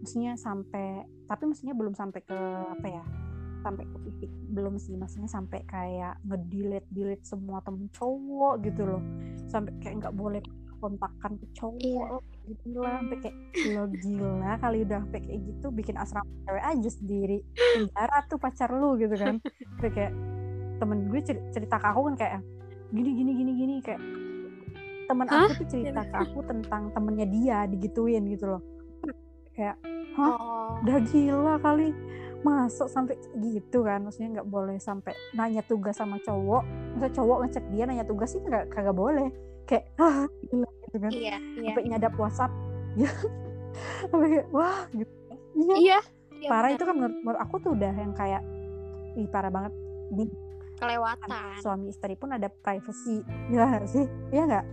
maksudnya 0.00 0.32
sampai 0.34 1.04
tapi 1.24 1.42
maksudnya 1.46 1.76
belum 1.76 1.94
sampai 1.94 2.20
ke 2.24 2.38
apa 2.74 2.86
ya 2.88 3.04
sampai 3.60 3.84
ke 3.84 3.98
titik 4.08 4.32
belum 4.50 4.80
sih. 4.80 4.96
Maksudnya 4.96 5.28
sampai 5.28 5.60
kayak 5.68 6.16
ngedelete 6.24 6.88
delete 6.88 7.24
semua 7.28 7.60
temen 7.60 7.92
cowok 7.92 8.64
gitu 8.64 8.88
loh. 8.88 9.02
Sampai 9.46 9.76
kayak 9.78 10.00
nggak 10.00 10.16
boleh 10.16 10.40
kontakkan 10.80 11.36
ke 11.36 11.46
cowok 11.52 12.24
Iya. 12.24 12.48
gitu 12.48 12.80
lah 12.80 13.04
sampai 13.04 13.18
kayak 13.20 13.36
lo 13.68 13.84
gila 13.92 14.52
kali 14.56 14.78
udah 14.88 14.98
sampai 15.04 15.20
kayak 15.20 15.40
gitu. 15.44 15.66
Bikin 15.70 15.96
asrama 16.00 16.30
cewek 16.48 16.64
aja 16.64 16.90
sendiri. 16.90 17.38
Penjara 17.52 18.18
tuh 18.24 18.38
pacar 18.40 18.70
lu 18.72 18.96
gitu 18.96 19.12
kan. 19.12 19.44
Sampai 19.76 19.90
kayak 19.92 20.12
temen 20.80 20.98
gue 21.12 21.20
cer- 21.20 21.44
cerita 21.52 21.76
ke 21.76 21.84
aku 21.84 22.00
kan 22.08 22.14
kayak 22.16 22.40
gini 22.90 23.10
gini 23.12 23.32
gini 23.36 23.52
gini 23.52 23.74
kayak 23.84 24.00
temen 25.04 25.28
aku 25.28 25.52
tuh 25.60 25.68
cerita 25.68 26.00
ke 26.00 26.16
aku 26.16 26.40
tentang 26.48 26.88
temennya 26.90 27.26
dia 27.28 27.58
digituin 27.68 28.24
gitu 28.24 28.56
loh 28.56 28.62
kayak 29.60 29.76
Hah? 30.16 30.32
Oh. 30.32 30.80
udah 30.80 30.98
gila 31.06 31.54
kali 31.60 31.92
masuk 32.40 32.88
sampai 32.88 33.20
gitu 33.36 33.84
kan 33.84 34.00
maksudnya 34.00 34.40
nggak 34.40 34.48
boleh 34.48 34.80
sampai 34.80 35.12
nanya 35.36 35.60
tugas 35.60 36.00
sama 36.00 36.16
cowok 36.18 36.64
masa 36.96 37.08
cowok 37.12 37.36
ngecek 37.44 37.64
dia 37.68 37.84
nanya 37.84 38.08
tugas 38.08 38.32
sih 38.32 38.40
nggak 38.40 38.72
kagak 38.72 38.96
boleh 38.96 39.28
kayak 39.68 39.92
ah 40.00 40.24
gila 40.48 40.68
gitu 40.82 40.96
kan 40.96 41.10
Iya, 41.12 41.36
iya. 41.36 41.68
sampai 41.68 41.82
nyadap 41.86 42.12
WhatsApp 42.16 42.52
ya 43.04 43.10
sampai 44.08 44.28
kayak 44.32 44.46
wah 44.50 44.88
gitu 44.90 45.12
iya 45.52 45.74
Iya. 45.76 45.98
iya, 46.40 46.48
parah 46.48 46.72
benar. 46.72 46.78
itu 46.80 46.84
kan 46.88 46.94
menurut, 46.96 47.16
menurut 47.20 47.40
aku 47.40 47.54
tuh 47.60 47.70
udah 47.76 47.92
yang 47.92 48.12
kayak 48.16 48.42
ih 49.14 49.28
parah 49.28 49.52
banget 49.52 49.72
di 50.10 50.24
kelewatan. 50.80 51.28
suami 51.60 51.92
istri 51.92 52.16
pun 52.16 52.32
ada 52.32 52.48
privacy 52.48 53.20
ya 53.52 53.84
sih 53.84 54.08
ya 54.32 54.48
nggak 54.48 54.64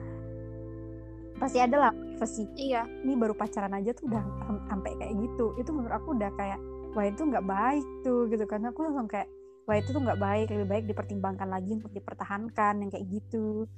pasti 1.37 1.57
ada 1.57 1.77
lah 1.77 1.91
privacy 1.93 2.49
Iya. 2.53 2.81
ini 3.01 3.13
baru 3.13 3.31
pacaran 3.31 3.71
aja 3.71 3.93
tuh 3.93 4.09
udah 4.09 4.23
sam- 4.41 4.65
sampai 4.65 4.91
kayak 4.97 5.13
gitu. 5.15 5.53
Itu 5.55 5.69
menurut 5.69 5.93
aku 5.93 6.17
udah 6.17 6.33
kayak 6.33 6.59
wah 6.91 7.05
itu 7.05 7.21
nggak 7.21 7.45
baik 7.45 7.85
tuh 8.01 8.25
gitu. 8.27 8.43
Karena 8.43 8.69
aku 8.69 8.81
langsung 8.81 9.05
kayak 9.05 9.29
wah 9.63 9.75
itu 9.75 9.89
tuh 9.89 10.01
nggak 10.01 10.17
baik 10.17 10.47
lebih 10.49 10.67
baik 10.67 10.83
dipertimbangkan 10.87 11.45
lagi 11.45 11.77
untuk 11.77 11.91
dipertahankan 11.91 12.73
yang 12.79 12.89
kayak 12.89 13.05
gitu. 13.07 13.69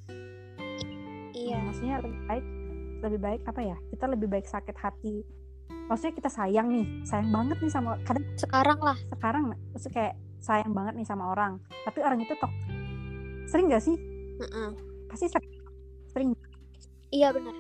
Iya. 1.32 1.58
maksudnya 1.62 2.00
lebih 2.00 2.20
baik 2.26 2.46
lebih 3.00 3.20
baik 3.20 3.42
apa 3.44 3.62
ya? 3.62 3.78
Kita 3.90 4.06
lebih 4.08 4.28
baik 4.28 4.46
sakit 4.46 4.76
hati. 4.76 5.24
Maksudnya 5.88 6.14
kita 6.14 6.30
sayang 6.30 6.68
nih 6.70 6.86
sayang 7.04 7.30
banget 7.30 7.58
nih 7.60 7.72
sama 7.72 7.98
kadang 8.04 8.24
Sekarang 8.36 8.80
lah. 8.80 8.98
sekarang 9.10 9.44
maksudnya 9.74 9.94
kayak 9.96 10.14
sayang 10.40 10.72
banget 10.72 10.94
nih 10.96 11.04
sama 11.04 11.30
orang 11.30 11.60
tapi 11.84 12.00
orang 12.00 12.22
itu 12.22 12.32
tok 12.34 12.48
sering 13.46 13.68
gak 13.68 13.82
sih? 13.82 13.98
Heeh. 14.40 14.70
pasti 15.10 15.26
sering. 15.28 15.52
Sering 16.10 16.30
Iya 17.10 17.30
benar. 17.30 17.56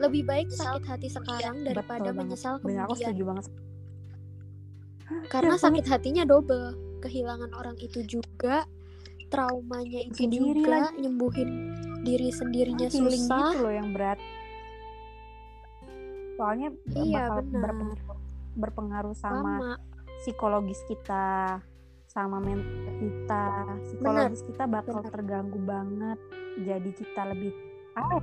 Lebih 0.00 0.22
baik 0.24 0.48
sakit 0.48 0.84
hati 0.84 1.08
sekarang 1.08 1.62
daripada 1.62 2.00
Betul 2.00 2.10
banget. 2.10 2.20
menyesal 2.24 2.54
bener 2.56 2.78
aku 2.80 2.92
kemudian. 2.92 3.08
setuju 3.08 3.22
banget 3.24 3.44
Karena 5.26 5.52
Ya, 5.52 5.60
sakit 5.60 5.84
hatinya 5.86 6.24
double. 6.24 6.66
Kehilangan 6.98 7.52
orang 7.52 7.76
itu 7.76 8.00
juga, 8.02 8.64
traumanya 9.28 10.00
itu 10.00 10.24
Sendiri 10.24 10.56
juga, 10.56 10.88
nyembuhin 10.94 11.50
diri 12.00 12.28
sendirinya 12.30 12.86
healing 12.86 13.20
susah. 13.22 13.40
gitu 13.50 13.58
loh 13.60 13.72
yang 13.72 13.92
berat 13.92 14.16
soalnya 16.34 16.68
Iya, 16.90 17.24
bakal 17.24 17.38
benar. 17.42 17.60
berpengaruh, 17.62 18.18
berpengaruh 18.54 19.14
sama 19.14 19.52
Sama. 19.54 19.72
psikologis 20.18 20.80
kita 20.84 21.26
sama 22.06 22.38
mental 22.38 22.70
kita 23.00 23.42
psikologis 23.84 24.42
kita 24.44 24.64
bakal 24.66 24.98
benar. 24.98 25.12
terganggu 25.12 25.58
banget 25.60 26.18
jadi 26.58 26.90
kita 26.90 27.22
lebih 27.28 27.52
ah, 27.94 28.18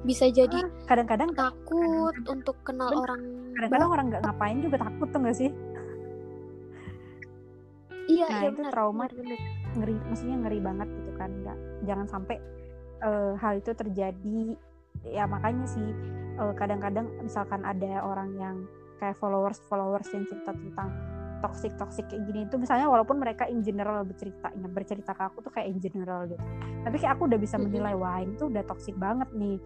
Bisa 0.00 0.24
jadi 0.26 0.58
kadang-kadang 0.84 1.30
takut 1.32 2.14
untuk 2.24 2.56
kenal 2.64 2.88
Benar. 2.88 3.02
orang 3.04 3.20
kadang-kadang 3.52 3.90
orang 3.90 4.04
nggak 4.08 4.22
ngapain 4.24 4.58
juga 4.58 4.76
takut 4.80 5.08
tuh 5.10 5.20
gak 5.20 5.36
sih 5.36 5.50
Iya, 8.10 8.26
Nah, 8.26 8.40
iya 8.42 8.48
itu 8.50 8.58
benar, 8.58 8.72
trauma. 8.74 9.06
benar, 9.06 9.14
benar. 9.22 9.38
ngeri 9.70 9.94
maksudnya 10.02 10.36
ngeri 10.42 10.58
banget 10.58 10.88
gitu 10.90 11.10
kan 11.14 11.30
nggak 11.30 11.58
jangan 11.86 12.06
sampai 12.08 12.36
eh, 13.00 13.32
hal 13.38 13.52
itu 13.54 13.70
terjadi 13.70 14.40
ya 15.06 15.24
makanya 15.24 15.62
sih 15.64 15.86
eh, 16.34 16.52
kadang-kadang 16.58 17.06
misalkan 17.22 17.62
ada 17.62 18.02
orang 18.02 18.34
yang 18.34 18.56
kayak 18.98 19.14
followers 19.14 19.62
followers 19.70 20.10
yang 20.10 20.26
cerita 20.26 20.50
tentang 20.50 20.90
toxic 21.38 21.70
toxic 21.78 22.02
kayak 22.10 22.26
gini 22.26 22.44
itu 22.44 22.58
misalnya 22.58 22.90
walaupun 22.90 23.16
mereka 23.16 23.46
in 23.46 23.62
general 23.62 24.02
berceritanya 24.02 24.66
bercerita 24.68 25.14
ke 25.14 25.22
aku 25.24 25.38
tuh 25.40 25.52
kayak 25.54 25.70
in 25.70 25.78
general 25.78 26.26
gitu 26.26 26.42
tapi 26.82 26.96
kayak 26.98 27.14
aku 27.14 27.30
udah 27.30 27.38
bisa 27.38 27.56
menilai 27.56 27.94
wah 27.94 28.18
ini 28.18 28.34
tuh 28.34 28.50
udah 28.50 28.66
toxic 28.66 28.98
banget 28.98 29.30
nih 29.32 29.56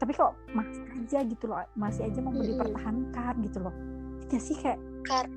tapi 0.00 0.16
kok 0.16 0.32
masih 0.56 0.80
aja 0.96 1.18
gitu 1.28 1.44
loh 1.44 1.60
masih 1.76 2.08
aja 2.08 2.18
mau 2.24 2.32
Mm-mm. 2.32 2.48
dipertahankan 2.48 3.34
gitu 3.44 3.58
loh. 3.60 3.74
Ya 4.32 4.40
sih 4.40 4.56
kayak 4.56 4.80
Kar- 5.04 5.32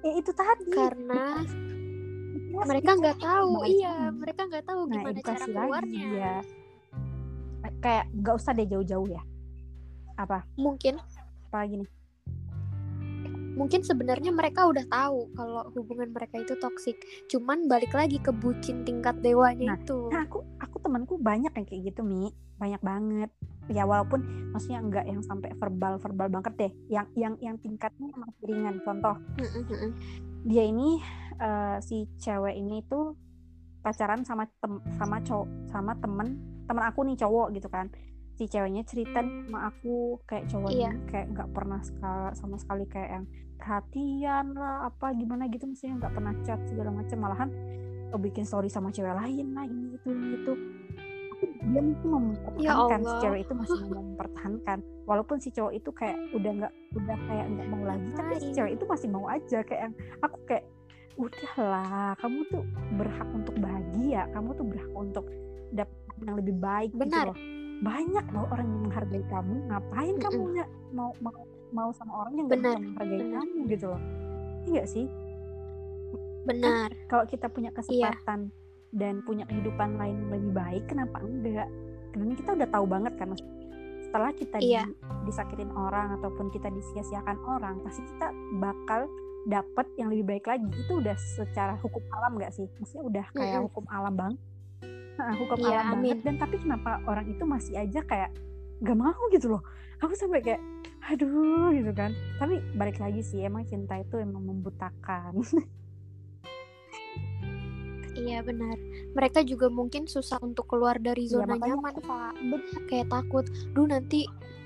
ya 0.00 0.12
itu 0.16 0.32
tadi. 0.32 0.72
Karena 0.72 1.44
Jelas 2.52 2.68
mereka 2.68 2.90
nggak 2.96 3.18
tahu, 3.20 3.50
iya, 3.64 3.96
mereka 4.12 4.40
nggak 4.44 4.64
tahu 4.64 4.80
nah 4.84 4.92
gimana 5.00 5.04
cara 5.04 5.12
edukasi 5.16 5.50
lagi 5.52 5.60
keluarnya. 5.68 6.06
ya 6.12 6.34
kayak 7.82 8.04
nggak 8.14 8.34
usah 8.38 8.52
deh 8.54 8.66
jauh-jauh 8.66 9.08
ya. 9.10 9.22
Apa? 10.16 10.46
Mungkin. 10.56 10.96
Apa 11.50 11.56
lagi 11.66 11.84
nih? 11.84 11.90
Mungkin 13.52 13.84
sebenarnya 13.84 14.32
mereka 14.32 14.64
udah 14.64 14.88
tahu 14.88 15.28
kalau 15.36 15.68
hubungan 15.76 16.08
mereka 16.08 16.40
itu 16.40 16.56
toksik 16.56 16.96
cuman 17.28 17.68
balik 17.68 17.92
lagi 17.92 18.16
ke 18.16 18.32
bucin 18.32 18.80
tingkat 18.80 19.20
dewanya 19.20 19.76
Nah, 19.76 19.78
itu. 19.78 20.08
nah 20.08 20.24
aku 20.24 20.40
aku 20.56 20.76
temanku 20.80 21.14
banyak 21.20 21.52
yang 21.52 21.66
kayak 21.68 21.92
gitu 21.92 22.00
mi. 22.00 22.32
Banyak 22.56 22.80
banget 22.80 23.28
ya 23.70 23.86
walaupun 23.86 24.50
maksudnya 24.50 24.82
enggak 24.82 25.06
yang 25.06 25.22
sampai 25.22 25.54
verbal 25.54 25.98
verbal 26.02 26.28
banget 26.28 26.52
deh. 26.58 26.72
Yang 26.90 27.06
yang 27.14 27.34
yang 27.38 27.56
tingkatnya 27.62 28.10
masih 28.18 28.42
ringan. 28.50 28.82
Contoh 28.82 29.16
dia 30.42 30.64
ini 30.66 30.98
eh, 31.38 31.76
si 31.82 32.10
cewek 32.18 32.58
ini 32.58 32.82
tuh 32.90 33.14
pacaran 33.82 34.22
sama 34.22 34.46
tem 34.62 34.78
sama 34.94 35.18
cowok 35.22 35.48
sama 35.66 35.92
temen 35.98 36.38
temen 36.70 36.82
aku 36.86 37.00
nih 37.06 37.18
cowok 37.18 37.54
gitu 37.54 37.68
kan. 37.70 37.90
Si 38.38 38.48
ceweknya 38.48 38.82
cerita 38.82 39.20
sama 39.20 39.68
aku 39.70 40.18
kayak 40.24 40.48
cowoknya 40.48 40.90
Iya. 40.96 41.06
kayak 41.10 41.26
nggak 41.36 41.48
pernah 41.52 41.80
sama 42.32 42.56
sekali 42.56 42.88
kayak 42.88 43.10
yang 43.20 43.24
perhatian 43.60 44.56
lah 44.58 44.90
apa 44.90 45.14
gimana 45.14 45.46
gitu. 45.46 45.68
Maksudnya 45.70 46.02
nggak 46.02 46.14
pernah 46.16 46.34
chat 46.42 46.58
segala 46.66 46.90
macam. 46.90 47.18
Malahan 47.20 47.50
eh, 48.10 48.18
bikin 48.18 48.42
story 48.42 48.66
sama 48.66 48.90
cewek 48.90 49.14
lain 49.14 49.54
lah 49.54 49.64
ini 49.68 49.94
itu 49.94 50.08
ini 50.10 50.26
itu 50.42 50.52
dia 51.42 51.82
itu 51.82 52.06
mempertahankan 52.06 53.00
si 53.00 53.08
Allah. 53.08 53.20
cewek 53.22 53.40
itu 53.42 53.52
masih 53.54 53.80
mempertahankan 53.88 54.78
walaupun 55.06 55.36
si 55.38 55.48
cowok 55.50 55.72
itu 55.74 55.90
kayak 55.92 56.16
udah 56.32 56.50
nggak 56.62 56.72
udah 56.94 57.16
kayak 57.26 57.46
nggak 57.50 57.66
mau 57.70 57.82
lagi 57.86 58.08
tapi 58.12 58.32
si 58.32 58.38
Ngapain? 58.42 58.54
cewek 58.54 58.72
itu 58.74 58.84
masih 58.86 59.08
mau 59.10 59.24
aja 59.26 59.58
kayak 59.64 59.80
yang 59.90 59.94
aku 60.20 60.38
kayak 60.46 60.64
udahlah 61.12 62.16
kamu 62.16 62.38
tuh 62.48 62.62
berhak 62.96 63.28
untuk 63.36 63.54
bahagia 63.60 64.22
kamu 64.32 64.48
tuh 64.56 64.66
berhak 64.66 64.92
untuk 64.96 65.24
dapat 65.70 65.96
yang 66.22 66.36
lebih 66.38 66.54
baik 66.56 66.90
Benar. 66.94 67.04
gitu 67.04 67.18
loh 67.28 67.38
banyak 67.82 68.26
loh 68.30 68.46
orang 68.48 68.66
yang 68.70 68.80
menghargai 68.86 69.24
kamu 69.26 69.54
ngapain 69.66 70.14
kamu 70.22 70.38
Mm-mm. 70.38 70.54
nggak 70.54 70.70
mau 70.94 71.10
mau 71.18 71.36
mau 71.72 71.90
sama 71.90 72.12
orang 72.24 72.32
yang 72.38 72.46
Benar, 72.48 72.76
bisa 72.78 72.84
menghargai 72.86 73.18
benar. 73.18 73.34
kamu 73.42 73.58
gitu 73.68 73.86
loh 73.90 74.00
iya 74.70 74.82
sih 74.86 75.06
benar 76.42 76.90
kalau 77.06 77.24
kita 77.26 77.46
punya 77.46 77.70
kesempatan 77.70 78.50
dan 78.92 79.20
punya 79.20 79.44
kehidupan 79.44 79.96
lain 79.96 80.16
yang 80.18 80.30
lebih 80.30 80.52
baik 80.52 80.84
kenapa 80.86 81.16
enggak? 81.18 81.68
Karena 82.12 82.34
kita 82.36 82.50
udah 82.52 82.68
tahu 82.68 82.84
banget 82.86 83.12
kan 83.16 83.28
setelah 84.02 84.30
kita 84.30 84.56
di- 84.58 84.70
Iya. 84.70 84.84
disakitin 85.24 85.72
orang 85.72 86.20
ataupun 86.20 86.48
kita 86.48 86.68
disia-siakan 86.68 87.38
orang 87.48 87.80
pasti 87.80 88.04
kita 88.06 88.28
bakal 88.54 89.08
dapat 89.44 89.88
yang 89.96 90.06
lebih 90.06 90.28
baik 90.28 90.44
lagi. 90.46 90.68
Itu 90.76 91.00
udah 91.00 91.16
secara 91.16 91.74
hukum 91.76 92.04
alam 92.12 92.36
nggak 92.36 92.52
sih? 92.52 92.68
Maksudnya 92.76 93.02
udah 93.02 93.26
kayak 93.32 93.56
Mm-mm. 93.56 93.66
hukum 93.66 93.84
alam 93.88 94.14
bang 94.14 94.34
Nah, 95.12 95.32
hukum 95.34 95.56
Iya, 95.58 95.68
alam 95.82 95.84
banget. 95.94 95.96
amin. 95.98 96.16
dan 96.20 96.34
tapi 96.36 96.56
kenapa 96.56 96.90
orang 97.04 97.26
itu 97.26 97.44
masih 97.44 97.74
aja 97.74 98.00
kayak 98.02 98.30
gak 98.80 98.96
mau 98.96 99.20
gitu 99.28 99.48
loh? 99.50 99.62
Aku 99.98 100.12
sampai 100.12 100.40
kayak 100.40 100.60
aduh 101.02 101.68
gitu 101.70 101.92
kan. 101.92 102.10
Tapi 102.36 102.58
balik 102.72 102.96
lagi 102.96 103.20
sih 103.20 103.40
emang 103.40 103.64
cinta 103.64 103.96
itu 103.96 104.16
emang 104.16 104.40
membutakan 104.42 105.36
iya 108.22 108.38
benar. 108.40 108.76
Mereka 109.12 109.42
juga 109.42 109.66
mungkin 109.68 110.06
susah 110.06 110.38
untuk 110.38 110.66
keluar 110.66 110.96
dari 110.96 111.24
Iya, 111.24 111.38
zona 111.38 111.54
makanya 111.54 111.74
nyaman 111.74 111.92
aku- 111.92 112.04
pak 112.04 112.32
bener 112.40 112.60
kayak 112.86 113.06
takut 113.08 113.44
duh 113.70 113.86
nanti 113.86 114.20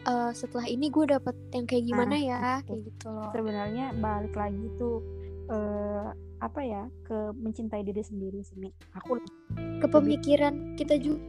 eh, 0.04 0.30
setelah 0.32 0.64
ini 0.64 0.86
gue 0.86 1.04
dapet 1.04 1.34
yang 1.50 1.64
kayak 1.64 1.84
gimana 1.84 2.10
Nah, 2.10 2.22
ya 2.22 2.38
itu. 2.56 2.64
kayak 2.64 2.80
gitu 2.86 3.06
loh. 3.08 3.30
Sebenarnya 3.30 3.84
balik 3.96 4.34
lagi 4.34 4.66
tuh 4.76 4.96
eh, 5.46 6.06
apa 6.36 6.60
ya 6.60 6.82
ke 7.02 7.32
mencintai 7.32 7.82
diri 7.82 8.02
sendiri 8.02 8.38
sih 8.40 8.54
Mi. 8.54 8.68
aku 8.92 9.18
kepemikiran 9.80 10.76
kita 10.76 10.94
juga 10.96 11.22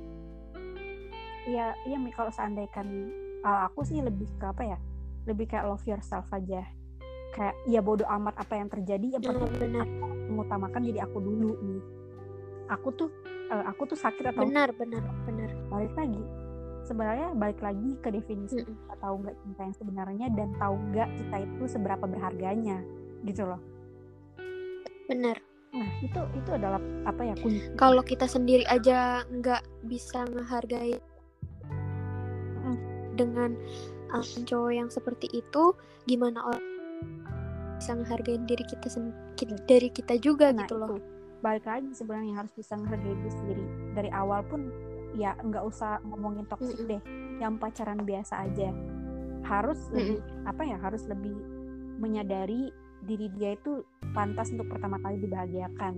ya 1.48 1.74
iya 1.84 1.98
Mi. 1.98 2.12
Kalau 2.12 2.30
seandainya 2.30 2.70
kalau 2.70 3.62
aku 3.64 3.82
sih 3.82 3.98
lebih 3.98 4.28
ke 4.36 4.46
apa 4.46 4.64
ya 4.66 4.78
lebih 5.26 5.48
kayak 5.48 5.66
love 5.66 5.84
yourself 5.84 6.28
aja. 6.30 6.64
Kayak 7.30 7.56
ya 7.66 7.80
bodoh 7.80 8.08
amat 8.10 8.36
apa 8.38 8.54
yang 8.56 8.68
terjadi 8.68 9.08
yang 9.10 9.22
penting 9.22 9.74
benar. 9.74 9.88
mengutamakan 10.28 10.82
diri 10.84 11.00
aku 11.00 11.18
dulu 11.18 11.56
nih 11.62 11.82
aku 12.68 12.90
tuh 12.94 13.10
eh, 13.48 13.64
aku 13.66 13.88
tuh 13.88 13.96
sakit 13.96 14.31
atau 14.31 14.44
benar 14.44 14.72
benar 14.75 15.04
benar. 15.24 15.50
Balik 15.68 15.94
lagi. 15.96 16.24
Sebenarnya 16.84 17.36
balik 17.36 17.60
lagi 17.60 18.00
ke 18.00 18.10
definisi 18.10 18.64
kita 18.64 18.96
tahu 18.98 19.19
nggak 19.19 19.36
cinta 19.44 19.62
yang 19.64 19.75
sebenarnya 19.75 20.28
dan 20.31 20.50
tahu 20.56 20.75
nggak 20.92 21.10
kita 21.16 21.36
itu 21.44 21.64
seberapa 21.68 22.06
berharganya 22.08 22.80
gitu 23.24 23.44
loh. 23.44 23.60
Bener 25.08 25.38
nah 25.68 25.84
itu 26.00 26.16
itu 26.34 26.50
adalah 26.50 26.80
apa 27.04 27.22
ya 27.28 27.36
kunci. 27.38 27.60
Kalau 27.75 28.00
kita 28.00 28.24
sendiri 28.24 28.64
aja 28.66 29.28
nggak 29.28 29.62
bisa 29.86 30.24
menghargai 30.28 30.96
Mm. 32.64 32.78
dengan 33.16 33.52
um, 34.12 34.24
cowok 34.44 34.72
yang 34.72 34.90
seperti 34.90 35.28
itu 35.31 35.75
gimana 36.04 36.40
orang 36.42 36.64
bisa 37.78 37.94
menghargai 37.94 38.40
diri 38.44 38.64
kita 38.64 38.88
sen- 38.90 39.14
ki- 39.36 39.54
dari 39.64 39.88
kita 39.88 40.18
juga 40.18 40.50
nah 40.50 40.66
gitu 40.66 40.75
loh. 40.75 40.90
itu 40.96 41.04
balik 41.39 41.66
lagi 41.66 41.92
sebenarnya 41.94 42.44
harus 42.44 42.54
bisa 42.54 42.74
menghargai 42.75 43.16
diri 43.16 43.31
sendiri. 43.31 43.66
Dari 43.94 44.10
awal 44.12 44.42
pun 44.45 44.62
ya 45.18 45.34
nggak 45.39 45.63
usah 45.66 46.01
ngomongin 46.06 46.45
toksik 46.50 46.78
Mm-mm. 46.84 46.92
deh. 46.92 47.01
Yang 47.38 47.54
pacaran 47.62 48.01
biasa 48.04 48.34
aja. 48.50 48.69
Harus 49.45 49.80
lebih 49.94 50.19
apa 50.44 50.62
ya 50.66 50.78
harus 50.81 51.04
lebih 51.07 51.36
menyadari 51.98 52.69
diri 53.06 53.30
dia 53.38 53.56
itu 53.56 53.86
pantas 54.12 54.51
untuk 54.51 54.68
pertama 54.68 55.00
kali 55.00 55.22
dibahagiakan. 55.22 55.94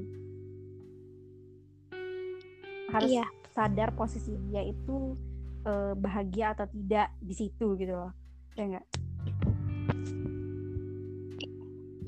Harus 2.90 3.12
iya. 3.12 3.26
sadar 3.54 3.94
posisi 3.94 4.34
dia 4.50 4.66
itu 4.66 5.18
eh, 5.66 5.94
bahagia 5.98 6.54
atau 6.58 6.68
tidak 6.70 7.14
di 7.22 7.34
situ 7.34 7.78
gitu 7.78 7.94
loh. 7.94 8.14
Ya 8.54 8.66
enggak 8.66 8.86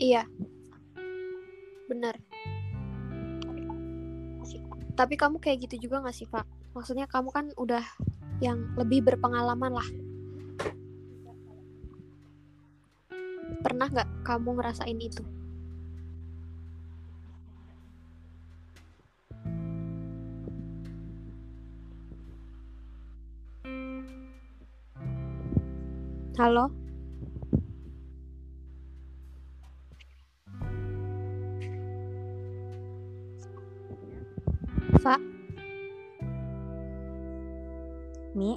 iya. 0.02 0.24
Benar 1.86 2.18
tapi 5.02 5.18
kamu 5.18 5.42
kayak 5.42 5.66
gitu 5.66 5.90
juga 5.90 6.06
gak 6.06 6.14
sih 6.14 6.30
Pak? 6.30 6.46
Maksudnya 6.78 7.10
kamu 7.10 7.34
kan 7.34 7.50
udah 7.58 7.82
yang 8.38 8.70
lebih 8.78 9.02
berpengalaman 9.02 9.74
lah. 9.74 9.90
Pernah 13.66 13.90
nggak 13.90 14.10
kamu 14.22 14.62
ngerasain 14.62 15.02
itu? 15.02 15.26
Halo 26.38 26.81
Pak 35.02 35.22
Mi. 38.38 38.56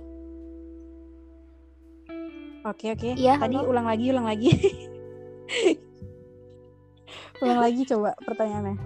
Oke 2.65 2.95
oke. 2.95 3.11
Iya, 3.19 3.37
tadi 3.43 3.59
halo. 3.59 3.69
ulang 3.75 3.91
lagi 3.91 4.05
ulang 4.15 4.29
lagi. 4.29 4.51
Ulang 7.43 7.61
lagi 7.61 7.83
coba 7.85 8.15
pertanyaannya. 8.25 8.77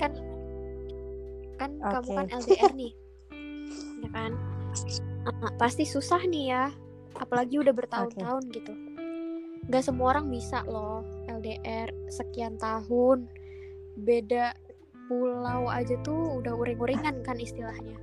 Kan 0.00 0.12
kan 1.60 1.70
kamu 1.78 2.00
Oke. 2.00 2.16
kan 2.16 2.26
LDR 2.32 2.72
nih. 2.74 2.92
Ya 3.98 4.08
kan? 4.14 4.32
Ah, 5.26 5.50
pasti 5.58 5.82
susah 5.82 6.22
nih 6.22 6.54
ya. 6.54 6.70
Apalagi 7.18 7.58
udah 7.58 7.74
bertahun-tahun 7.74 8.42
gitu. 8.54 8.72
Nggak 9.66 9.82
semua 9.82 10.14
orang 10.14 10.30
bisa 10.30 10.62
loh 10.64 11.02
LDR 11.26 11.90
sekian 12.08 12.54
tahun. 12.62 13.26
Beda 13.98 14.54
pulau 15.08 15.66
aja 15.66 15.96
tuh 16.00 16.38
udah 16.38 16.52
uring-uringan 16.54 17.24
kan 17.24 17.36
istilahnya 17.36 17.96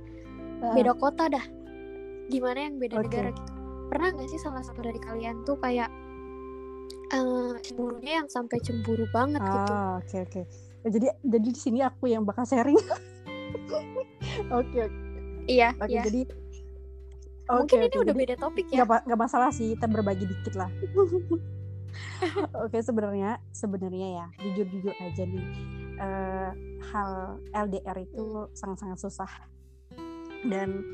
beda 0.74 0.92
kota 0.92 1.30
dah 1.30 1.46
gimana 2.26 2.66
yang 2.66 2.76
beda 2.76 2.98
Oke. 2.98 3.06
negara 3.06 3.30
gitu 3.30 3.52
pernah 3.86 4.08
nggak 4.10 4.28
sih 4.28 4.40
salah 4.42 4.60
satu 4.60 4.82
dari 4.82 4.98
kalian 4.98 5.46
tuh 5.46 5.54
kayak 5.56 5.86
eh 7.06 7.54
cemburunya 7.62 8.18
yang 8.18 8.26
sampai 8.26 8.58
cemburu 8.58 9.06
banget 9.08 9.38
gitu 9.40 9.72
Ah, 9.72 10.02
oke 10.02 10.16
oke. 10.20 10.42
Ya, 10.82 10.88
Jadi 10.90 11.06
jadi 11.22 11.46
di 11.46 11.54
sini 11.54 11.78
aku 11.82 12.06
yang 12.06 12.22
bakal 12.22 12.42
sharing. 12.42 12.78
Oke 14.52 14.78
oke. 14.84 14.98
iya 15.46 15.70
Oke, 15.78 15.88
iya 15.88 16.02
jadi 16.02 16.22
mungkin 17.46 17.78
oke, 17.78 17.86
ini 17.86 17.96
udah 17.96 18.10
Jadi 18.10 18.20
beda 18.20 18.34
topik 18.36 18.66
ya 18.66 18.74
nggak 18.76 18.88
pa- 18.88 19.04
nggak 19.06 19.20
masalah 19.22 19.50
sih, 19.50 19.74
kita 19.74 19.86
berbagi 19.86 20.26
dikit 20.26 20.54
lah. 20.54 20.70
oke, 22.66 22.78
sebenarnya 22.78 23.38
sebenarnya 23.50 24.08
ya, 24.12 24.26
jujur-jujur 24.42 24.94
aja 24.98 25.22
nih. 25.24 25.46
eh, 25.96 26.50
hal 26.92 27.40
LDR 27.52 27.98
itu 28.02 28.50
sangat-sangat 28.52 28.98
susah. 29.00 29.32
Dan 30.46 30.84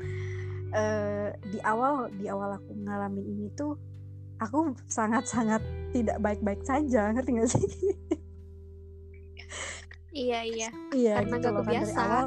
eh, 0.73 1.29
di 1.49 1.59
awal 1.61 2.09
di 2.15 2.25
awal 2.27 2.57
aku 2.57 2.73
ngalamin 2.73 3.25
ini 3.25 3.47
tuh 3.53 3.77
aku 4.41 4.73
sangat-sangat 4.89 5.61
tidak 5.93 6.17
baik-baik 6.19 6.65
saja, 6.65 7.13
ngerti 7.13 7.31
gak 7.37 7.49
sih? 7.51 7.67
iya 10.13 10.39
iya. 10.45 10.69
Iya 10.93 11.13
Karena 11.21 11.35
gitu 11.37 11.49
loh 11.53 11.63
kan 11.65 11.85
awal 11.97 12.25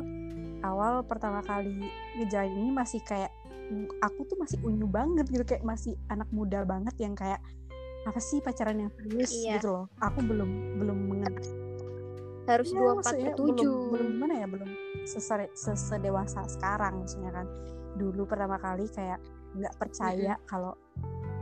awal 0.64 0.92
pertama 1.06 1.40
kali 1.44 1.86
ngejalan 2.18 2.52
ini 2.56 2.70
masih 2.74 3.00
kayak 3.04 3.30
aku 4.02 4.26
tuh 4.30 4.38
masih 4.38 4.58
unyu 4.62 4.86
banget 4.86 5.26
gitu 5.26 5.42
kayak 5.42 5.66
masih 5.66 5.98
anak 6.06 6.30
muda 6.30 6.62
banget 6.62 6.94
yang 7.02 7.14
kayak 7.18 7.42
apa 8.06 8.22
sih 8.22 8.38
pacaran 8.38 8.86
yang 8.86 8.90
serius? 8.94 9.34
Iya. 9.34 9.58
gitu 9.58 9.68
loh. 9.74 9.86
Aku 9.98 10.22
belum 10.22 10.78
belum 10.78 10.98
mengenal 11.10 11.65
harus 12.46 12.70
Ya, 12.70 12.78
dua 12.78 12.90
empat 12.96 13.14
per 13.18 13.34
tujuh 13.34 13.74
belum 13.90 14.06
gimana 14.14 14.34
ya 14.38 14.46
belum 14.46 14.70
sesere- 15.02 15.52
sesedewasa 15.52 16.46
sekarang 16.46 17.02
maksudnya 17.02 17.34
kan. 17.34 17.46
Dulu 17.96 18.22
pertama 18.24 18.56
kali 18.56 18.86
kayak 18.88 19.18
nggak 19.52 19.74
percaya 19.76 20.38
kalau 20.44 20.78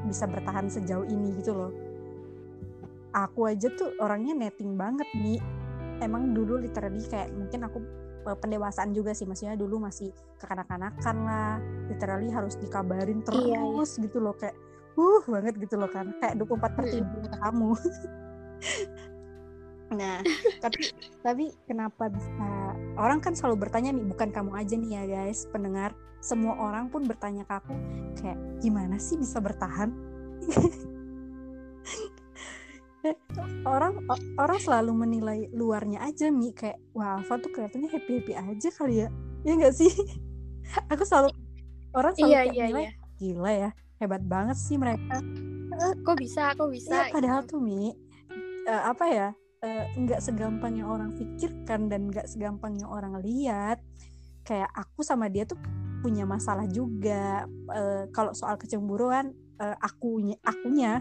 bisa 0.04 0.24
bertahan 0.24 0.68
sejauh 0.68 1.04
ini 1.04 1.36
gitu 1.38 1.52
loh. 1.52 1.72
Aku 3.12 3.46
aja 3.46 3.70
tuh 3.70 3.94
orangnya 3.98 4.34
netting 4.34 4.74
banget 4.74 5.06
nih 5.14 5.38
emang 6.00 6.34
dulu 6.34 6.58
literally 6.58 7.04
kayak 7.06 7.30
mungkin 7.30 7.62
aku 7.62 7.78
eh, 8.24 8.36
pendewasaan 8.36 8.90
juga 8.90 9.12
sih 9.12 9.24
maksudnya 9.24 9.54
dulu 9.54 9.78
masih 9.78 10.10
kekanak-kanakan 10.40 11.16
lah. 11.22 11.56
Literally 11.86 12.32
harus 12.32 12.56
dikabarin 12.56 13.20
terus 13.22 13.44
Iya, 13.44 13.60
iya. 13.60 14.02
gitu 14.08 14.18
loh 14.18 14.34
kayak 14.34 14.56
uh 14.94 15.22
banget 15.28 15.54
gitu 15.60 15.76
loh 15.76 15.90
kan. 15.90 16.10
Kayak 16.18 16.42
24 16.42 16.76
per 16.76 16.84
Mm-mm. 16.84 17.28
7 17.28 17.40
kamu 17.40 17.70
nah 19.94 20.18
tapi 20.58 20.90
tapi 21.22 21.44
kenapa 21.64 22.10
bisa 22.10 22.48
orang 22.98 23.18
kan 23.18 23.34
selalu 23.34 23.66
bertanya 23.66 23.90
nih 23.94 24.06
bukan 24.06 24.30
kamu 24.30 24.50
aja 24.54 24.74
nih 24.78 24.90
ya 24.90 25.02
guys? 25.06 25.46
Pendengar 25.50 25.94
semua 26.22 26.56
orang 26.56 26.88
pun 26.88 27.04
bertanya 27.04 27.44
ke 27.44 27.54
aku 27.58 27.74
kayak 28.18 28.38
gimana 28.62 28.96
sih 28.98 29.18
bisa 29.18 29.38
bertahan? 29.42 29.90
Orang 33.68 34.08
orang 34.40 34.56
selalu 34.56 34.92
menilai 34.96 35.52
luarnya 35.52 36.00
aja 36.00 36.32
mi. 36.32 36.56
Kayak 36.56 36.80
wah 36.96 37.20
Alfa 37.20 37.36
tuh 37.36 37.52
kelihatannya 37.52 37.92
happy 37.92 38.12
happy 38.24 38.32
aja 38.32 38.68
kali 38.72 39.04
ya. 39.04 39.08
Ya 39.44 39.52
nggak 39.60 39.76
sih? 39.76 39.92
Aku 40.92 41.04
selalu 41.04 41.28
orang 41.92 42.16
selalu 42.16 42.32
iya 42.32 42.40
kayak 42.40 42.54
iya 42.56 42.64
nilai 42.64 42.84
iya. 42.88 42.92
Gila 43.20 43.52
ya 43.52 43.70
hebat 44.00 44.22
banget 44.24 44.56
sih 44.56 44.80
mereka. 44.80 45.20
Kok 46.00 46.16
bisa 46.16 46.56
kok 46.56 46.72
bisa 46.72 46.96
Iya, 46.96 47.12
padahal 47.12 47.44
gitu. 47.44 47.58
tuh 47.58 47.60
Mi 47.60 47.92
eh, 48.64 48.82
apa 48.88 49.04
ya 49.12 49.28
eh, 49.64 49.84
nggak 49.96 50.20
segampang 50.20 50.76
yang 50.76 50.92
orang 50.92 51.16
pikirkan 51.16 51.88
dan 51.88 52.12
nggak 52.12 52.28
segampang 52.28 52.76
yang 52.76 52.92
orang 52.92 53.16
lihat. 53.24 53.80
Kayak 54.44 54.68
aku 54.76 55.00
sama 55.00 55.32
dia 55.32 55.48
tuh 55.48 55.56
punya 56.04 56.28
masalah 56.28 56.68
juga. 56.68 57.48
Eh, 57.48 58.04
kalau 58.12 58.36
soal 58.36 58.60
kecemburuan, 58.60 59.32
eh, 59.56 59.76
akunya, 59.80 60.36
akunya, 60.44 61.00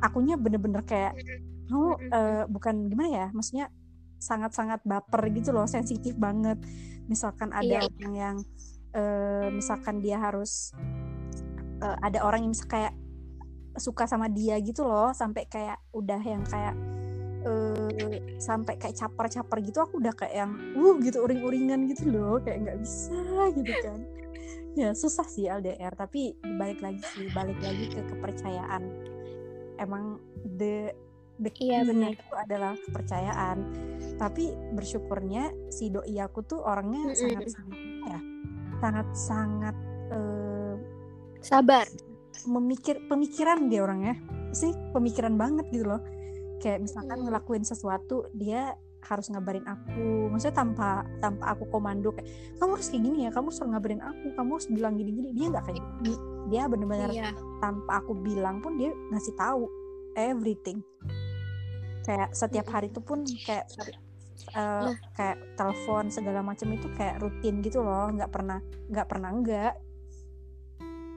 akunya 0.00 0.40
bener-bener 0.40 0.80
kayak, 0.88 1.12
oh 1.68 2.00
eh, 2.00 2.48
bukan 2.48 2.88
gimana 2.88 3.10
ya, 3.12 3.26
maksudnya 3.36 3.68
sangat-sangat 4.18 4.82
baper 4.88 5.28
gitu 5.36 5.52
loh, 5.52 5.68
sensitif 5.68 6.16
banget. 6.16 6.56
Misalkan 7.06 7.52
ada 7.52 7.84
Iya. 7.84 7.92
orang 7.92 8.12
yang, 8.16 8.36
eh, 8.96 9.46
misalkan 9.52 10.00
dia 10.00 10.16
harus 10.16 10.72
eh, 11.78 11.96
ada 12.02 12.26
orang 12.26 12.42
yang 12.42 12.54
kayak 12.66 12.90
suka 13.78 14.10
sama 14.10 14.26
dia 14.26 14.58
gitu 14.58 14.82
loh 14.82 15.14
sampai 15.14 15.46
kayak 15.46 15.78
udah 15.94 16.18
yang 16.18 16.42
kayak 16.42 16.74
eh 17.46 18.18
sampai 18.42 18.74
kayak 18.78 18.98
caper-caper 18.98 19.58
gitu 19.62 19.78
aku 19.82 20.02
udah 20.02 20.14
kayak 20.14 20.34
yang 20.34 20.52
uh 20.74 20.94
gitu 20.98 21.22
uring-uringan 21.22 21.86
gitu 21.90 22.10
loh 22.10 22.42
kayak 22.42 22.66
nggak 22.66 22.78
bisa 22.82 23.14
gitu 23.58 23.74
kan. 23.82 24.00
Ya 24.74 24.94
susah 24.94 25.26
sih 25.26 25.50
LDR 25.50 25.94
tapi 25.94 26.34
balik 26.58 26.82
lagi 26.82 27.02
sih 27.14 27.26
balik 27.34 27.58
lagi 27.62 27.90
ke 27.90 28.00
kepercayaan. 28.06 28.82
Emang 29.78 30.18
the 30.58 30.90
the 31.38 31.50
Iya, 31.62 31.86
key 31.86 31.90
benar. 31.94 32.10
itu 32.14 32.34
adalah 32.34 32.74
kepercayaan. 32.86 33.58
Tapi 34.18 34.50
bersyukurnya 34.74 35.54
si 35.70 35.90
doi 35.90 36.18
aku 36.18 36.42
tuh 36.42 36.58
orangnya 36.62 37.10
Mm-mm. 37.10 37.18
sangat-sangat 37.18 37.78
ya 38.06 38.20
sangat-sangat 38.78 39.76
eh, 40.14 40.74
sabar. 41.42 41.86
memikir 42.46 43.02
pemikiran 43.10 43.66
dia 43.66 43.82
orangnya. 43.82 44.14
Sih 44.54 44.70
pemikiran 44.94 45.34
banget 45.34 45.66
gitu 45.74 45.90
loh 45.90 46.02
kayak 46.58 46.82
misalkan 46.82 47.18
Hmm. 47.18 47.24
ngelakuin 47.30 47.64
sesuatu 47.64 48.28
dia 48.34 48.74
harus 48.98 49.30
ngabarin 49.30 49.62
aku. 49.62 50.26
Maksudnya 50.28 50.56
tanpa 50.58 51.06
tanpa 51.22 51.54
aku 51.54 51.70
komando 51.70 52.10
kayak 52.10 52.26
kamu 52.58 52.70
harus 52.74 52.88
kayak 52.90 53.02
gini 53.06 53.18
ya 53.24 53.30
kamu 53.30 53.46
harus 53.54 53.60
ngabarin 53.62 54.02
aku 54.02 54.26
kamu 54.34 54.50
harus 54.58 54.68
bilang 54.68 54.94
gini 54.98 55.10
gini 55.14 55.28
dia 55.32 55.46
nggak 55.48 55.64
kayak 55.70 55.78
gini. 56.02 56.14
Dia 56.50 56.62
bener-bener 56.66 57.10
iya. 57.14 57.30
tanpa 57.62 58.02
aku 58.02 58.12
bilang 58.18 58.58
pun 58.58 58.74
dia 58.74 58.90
ngasih 59.14 59.34
tahu 59.38 59.70
everything. 60.18 60.82
Kayak 62.02 62.34
setiap 62.34 62.66
hari 62.74 62.90
itu 62.90 62.98
pun 62.98 63.22
kayak 63.22 63.70
uh, 64.58 64.90
kayak 65.14 65.36
telepon 65.54 66.10
segala 66.10 66.42
macam 66.42 66.68
itu 66.74 66.88
kayak 66.98 67.22
rutin 67.22 67.62
gitu 67.62 67.84
loh 67.84 68.10
nggak 68.10 68.32
pernah 68.34 68.58
nggak 68.90 69.06
pernah 69.06 69.30
enggak 69.30 69.72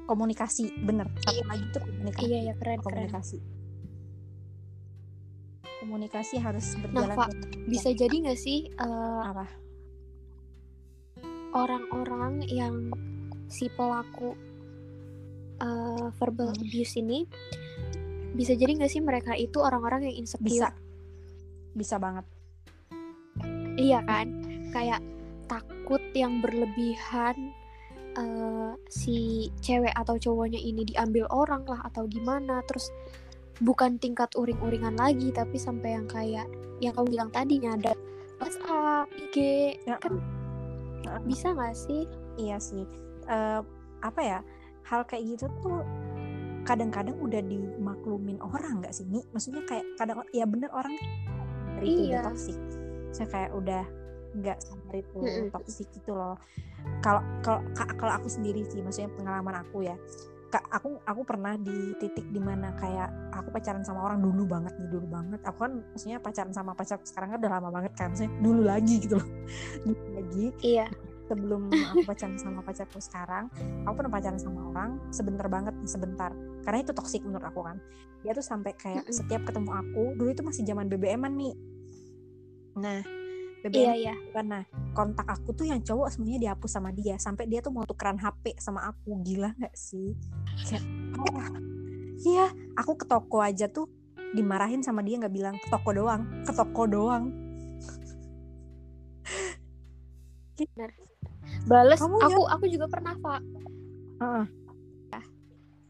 komunikasi 0.05 0.69
bener. 0.83 1.07
Satu 1.23 1.39
Iya. 1.39 1.45
lagi 1.47 1.65
tuh 1.71 1.81
komunikasi. 1.81 2.25
Iya 2.27 2.39
ya 2.51 2.53
keren 2.59 2.79
keren 2.83 3.09
komunikasi 5.81 6.37
harus 6.37 6.77
berjalan 6.77 7.17
Pak, 7.17 7.29
dengan 7.33 7.65
bisa 7.65 7.89
jadi 7.89 8.15
nggak 8.29 8.39
sih 8.39 8.69
eh, 8.69 9.21
apa? 9.25 9.45
orang-orang 11.51 12.47
yang 12.47 12.93
si 13.51 13.67
pelaku 13.73 14.37
eh, 15.59 16.07
verbal 16.15 16.53
Hmm. 16.53 16.61
abuse 16.63 16.95
ini 17.01 17.27
bisa 18.31 18.55
jadi 18.55 18.79
nggak 18.79 18.91
sih 18.91 19.03
mereka 19.03 19.35
itu 19.35 19.59
orang-orang 19.59 20.07
yang 20.07 20.15
bisa. 20.23 20.31
Insecure 20.39 20.75
bisa 21.75 21.95
banget. 21.99 22.25
Iya 23.79 24.03
kan? 24.03 24.27
Kayak 24.71 25.01
takut 25.47 25.99
yang 26.15 26.39
berlebihan 26.39 27.35
eh, 28.15 28.71
si 28.87 29.47
cewek 29.59 29.91
atau 29.95 30.15
cowoknya 30.15 30.59
ini 30.59 30.87
diambil 30.87 31.27
orang 31.31 31.63
lah 31.67 31.83
atau 31.87 32.07
gimana 32.07 32.63
terus 32.67 32.91
bukan 33.61 33.95
tingkat 33.95 34.33
uring-uringan 34.33 34.97
lagi 34.97 35.29
tapi 35.29 35.55
sampai 35.55 35.93
yang 35.93 36.05
kayak 36.05 36.49
yang 36.81 36.91
kamu 36.91 37.13
bilang 37.13 37.29
tadi 37.29 37.61
ada 37.61 37.93
WhatsApp, 38.41 39.05
IG 39.13 39.37
Ya. 39.85 40.01
kan 40.01 40.17
bisa 41.23 41.53
nggak 41.53 41.75
sih 41.75 42.03
iya 42.35 42.57
sih 42.57 42.85
Eh, 43.23 43.61
apa 44.01 44.17
ya 44.19 44.39
hal 44.83 45.05
kayak 45.05 45.23
gitu 45.29 45.45
tuh 45.61 45.85
kadang-kadang 46.61 47.13
udah 47.15 47.37
dimaklumin 47.39 48.41
orang 48.41 48.81
nggak 48.81 48.91
sih 48.91 49.05
Mi? 49.05 49.21
maksudnya 49.29 49.61
kayak 49.63 49.85
kadang 49.95 50.25
ya 50.31 50.43
bener 50.43 50.73
orang 50.73 50.93
itu 51.79 52.01
udah 52.09 52.17
Iya. 52.17 52.21
toksik 52.25 52.57
saya 53.11 53.27
kayak 53.29 53.51
udah 53.53 53.83
nggak 54.31 54.57
sadar 54.57 54.95
itu 54.95 55.17
Mm-mm. 55.17 55.47
toksik 55.49 55.87
gitu 55.91 56.11
loh 56.11 56.33
kalau 56.99 57.21
kalau 57.39 57.61
ka- 57.71 57.93
kalau 57.93 58.13
aku 58.15 58.25
sendiri 58.25 58.65
sih 58.65 58.81
maksudnya 58.81 59.13
pengalaman 59.13 59.55
aku 59.59 59.85
ya 59.85 59.95
aku 60.59 60.99
aku 61.07 61.21
pernah 61.23 61.55
di 61.55 61.95
titik 61.95 62.27
di 62.27 62.41
mana 62.41 62.75
kayak 62.75 63.31
aku 63.31 63.53
pacaran 63.55 63.85
sama 63.85 64.03
orang 64.03 64.19
dulu 64.19 64.43
banget 64.43 64.75
nih 64.75 64.89
dulu 64.91 65.07
banget. 65.07 65.39
Aku 65.47 65.57
kan 65.63 65.79
maksudnya 65.95 66.17
pacaran 66.19 66.51
sama 66.51 66.75
pacar 66.75 66.99
sekarang 67.07 67.35
kan 67.35 67.37
udah 67.39 67.51
lama 67.55 67.69
banget 67.71 67.93
kan 67.95 68.11
maksudnya 68.11 68.33
dulu 68.43 68.61
lagi 68.67 68.95
gitu 68.99 69.15
loh. 69.21 69.27
Dulu 69.87 70.05
lagi. 70.17 70.45
Iya. 70.59 70.87
Sebelum 71.31 71.71
aku 71.71 72.03
pacaran 72.03 72.35
sama 72.35 72.59
pacarku 72.59 72.99
sekarang 72.99 73.47
aku 73.87 73.93
pernah 74.03 74.11
pacaran 74.11 74.39
sama 74.41 74.59
orang 74.67 74.89
sebentar 75.15 75.47
banget 75.47 75.75
sebentar. 75.87 76.35
Karena 76.67 76.83
itu 76.83 76.91
toksik 76.91 77.23
menurut 77.23 77.47
aku 77.47 77.63
kan. 77.63 77.79
Dia 78.25 78.35
tuh 78.35 78.43
sampai 78.43 78.75
kayak 78.75 79.07
setiap 79.07 79.47
ketemu 79.47 79.71
aku 79.71 80.03
dulu 80.19 80.29
itu 80.33 80.43
masih 80.43 80.67
zaman 80.67 80.91
BBM-an 80.91 81.33
nih. 81.39 81.55
Nah 82.75 83.20
BBM 83.61 83.93
iya 83.93 84.15
kan? 84.33 84.45
nah 84.49 84.63
kontak 84.97 85.27
aku 85.29 85.53
tuh 85.53 85.69
yang 85.69 85.81
cowok 85.85 86.09
semuanya 86.09 86.49
dihapus 86.49 86.71
sama 86.73 86.89
dia 86.89 87.15
sampai 87.21 87.45
dia 87.45 87.61
tuh 87.61 87.69
mau 87.69 87.85
tukeran 87.85 88.17
HP 88.17 88.57
sama 88.57 88.89
aku. 88.89 89.21
Gila 89.21 89.53
nggak 89.57 89.75
sih? 89.77 90.17
Kayak 90.65 90.83
oh, 91.21 91.45
iya 92.25 92.49
aku 92.73 92.97
ke 92.97 93.05
toko 93.05 93.37
aja 93.41 93.69
tuh 93.69 93.85
dimarahin 94.33 94.81
sama 94.81 95.05
dia 95.05 95.21
nggak 95.21 95.33
bilang 95.35 95.55
ke 95.59 95.67
toko 95.69 95.93
doang 95.93 96.25
ke 96.45 96.51
toko 96.53 96.83
doang. 96.89 97.23
Bales 101.65 101.97
Kamu 101.97 102.17
ya? 102.21 102.25
aku 102.29 102.41
aku 102.49 102.65
juga 102.69 102.85
pernah 102.89 103.13
pak 103.17 103.41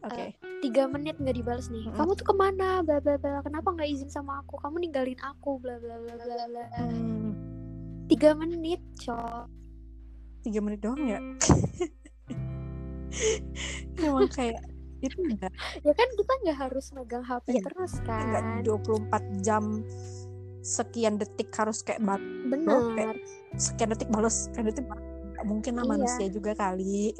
oke. 0.02 0.26
Tiga 0.62 0.86
menit 0.86 1.16
nggak 1.18 1.36
dibales 1.36 1.66
nih. 1.70 1.86
Mm-mm. 1.86 1.96
kamu 1.98 2.12
tuh 2.18 2.26
ke 2.26 2.34
mana? 2.34 2.68
Bla 2.82 2.98
bla 3.02 3.16
bla. 3.18 3.42
Kenapa 3.42 3.68
nggak 3.74 3.88
izin 3.90 4.10
sama 4.10 4.42
aku? 4.42 4.58
Kamu 4.58 4.76
ninggalin 4.78 5.18
aku. 5.22 5.58
Bla 5.62 5.78
bla 5.78 5.96
bla 5.98 6.14
bla 6.18 6.46
bla. 6.50 6.64
Hmm, 6.78 7.21
tiga 8.12 8.30
menit 8.36 8.80
cok. 9.00 9.48
Tiga 10.42 10.60
menit 10.60 10.80
doang 10.84 11.00
ya? 11.00 11.16
Emang 13.98 14.28
kayak 14.28 14.60
itu 15.02 15.18
enggak. 15.18 15.50
Ya 15.82 15.92
kan 15.92 16.08
kita 16.14 16.32
nggak 16.44 16.58
harus 16.60 16.86
megang 16.92 17.24
HP 17.24 17.44
Iya, 17.50 17.60
terus 17.66 17.92
enggak 18.00 18.42
kan. 18.44 18.44
24 18.62 19.42
jam 19.42 19.64
sekian 20.62 21.18
detik 21.18 21.50
harus 21.58 21.82
kayak 21.82 21.98
bat 22.06 22.22
bener. 22.46 23.18
sekian 23.58 23.90
detik 23.90 24.06
balas 24.08 24.46
sekian 24.46 24.68
detik 24.68 24.86
balas. 24.86 25.02
Mungkin 25.42 25.74
lah 25.74 25.84
Iya. 25.84 25.90
manusia 25.90 26.26
juga 26.30 26.52
kali. 26.54 27.10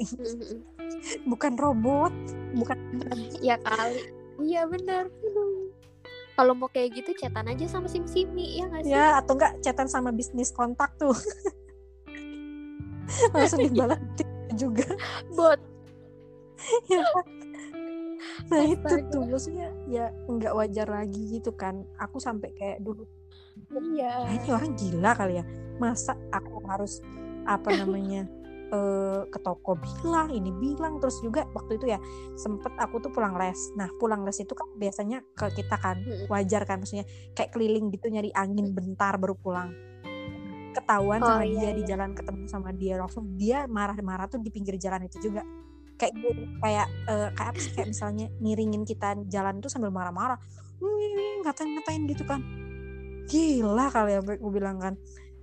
Bukan 1.31 1.59
robot 1.59 2.13
bukan 2.55 2.77
ya 3.43 3.59
kali. 3.59 3.99
Iya 4.39 4.63
bener 4.65 5.11
kalau 6.33 6.53
mau 6.57 6.69
kayak 6.69 6.97
gitu 6.97 7.13
chatan 7.13 7.45
aja 7.49 7.65
sama 7.69 7.85
sim 7.85 8.05
simi 8.09 8.57
ya 8.61 8.65
nggak 8.69 8.83
sih? 8.85 8.93
Ya 8.93 9.21
atau 9.21 9.37
enggak 9.37 9.53
chatan 9.61 9.87
sama 9.89 10.09
bisnis 10.09 10.49
kontak 10.49 10.93
tuh. 10.97 11.13
Langsung 13.35 13.61
dibalas 13.61 13.99
detik 14.17 14.29
juga. 14.57 14.87
Bot 15.33 15.59
ya 16.91 17.03
nah 18.47 18.63
itu 18.63 18.95
tuh 19.11 19.27
maksudnya 19.27 19.67
ya 19.91 20.07
nggak 20.31 20.55
wajar 20.55 20.87
lagi 20.87 21.37
gitu 21.37 21.51
kan. 21.53 21.83
Aku 21.99 22.23
sampai 22.23 22.55
kayak 22.55 22.79
dulu 22.79 23.03
iya. 23.93 24.23
"Ah, 24.23 24.31
ini 24.31 24.47
orang 24.47 24.73
gila 24.79 25.11
kali 25.11 25.43
ya. 25.43 25.45
Masa 25.77 26.15
aku 26.31 26.63
harus 26.65 27.03
apa 27.43 27.75
namanya 27.75 28.23
eh, 28.73 29.21
ke 29.29 29.39
toko 29.39 29.77
bilang 29.77 30.33
ini 30.33 30.49
bilang 30.49 30.97
terus 30.97 31.21
juga 31.21 31.45
waktu 31.53 31.77
itu 31.77 31.93
ya 31.93 31.99
sempet 32.33 32.73
aku 32.81 32.97
tuh 32.99 33.13
pulang 33.13 33.37
les. 33.37 33.57
Nah 33.77 33.87
pulang 34.01 34.25
les 34.25 34.37
itu 34.41 34.51
kan 34.57 34.65
biasanya 34.73 35.21
ke 35.37 35.53
kita 35.53 35.77
kan 35.77 36.01
wajar 36.27 36.65
kan 36.65 36.81
maksudnya 36.81 37.05
kayak 37.37 37.53
keliling 37.53 37.93
gitu 37.93 38.09
nyari 38.09 38.33
angin 38.33 38.73
bentar 38.73 39.15
baru 39.21 39.37
pulang. 39.37 39.69
Ketahuan 40.73 41.21
Oh, 41.21 41.37
sama 41.37 41.45
iya, 41.45 41.69
dia 41.69 41.71
di 41.77 41.85
iya. 41.85 41.89
jalan 41.93 42.17
ketemu 42.17 42.43
sama 42.49 42.69
dia 42.73 42.97
langsung 42.97 43.37
dia 43.37 43.69
marah-marah 43.69 44.25
tuh 44.25 44.41
di 44.41 44.49
pinggir 44.49 44.73
jalan 44.81 45.05
itu 45.05 45.21
juga. 45.21 45.45
Kayak 46.01 46.17
kayak 46.57 46.87
eh, 47.05 47.29
kayak 47.37 47.49
apa 47.53 47.59
sih 47.61 47.71
kayak 47.77 47.93
misalnya 47.93 48.25
ngiringin 48.41 48.81
kita 48.81 49.21
jalan 49.29 49.61
tuh 49.61 49.69
sambil 49.69 49.93
marah-marah. 49.93 50.41
"Wih, 50.81 51.45
ngatain-ngatain 51.45 52.09
gitu 52.09 52.25
kan. 52.25 52.41
Gila 53.29 53.87
kali 53.93 54.17
ya 54.17 54.19
gue 54.19 54.51
bilang 54.51 54.81
kan 54.81 54.97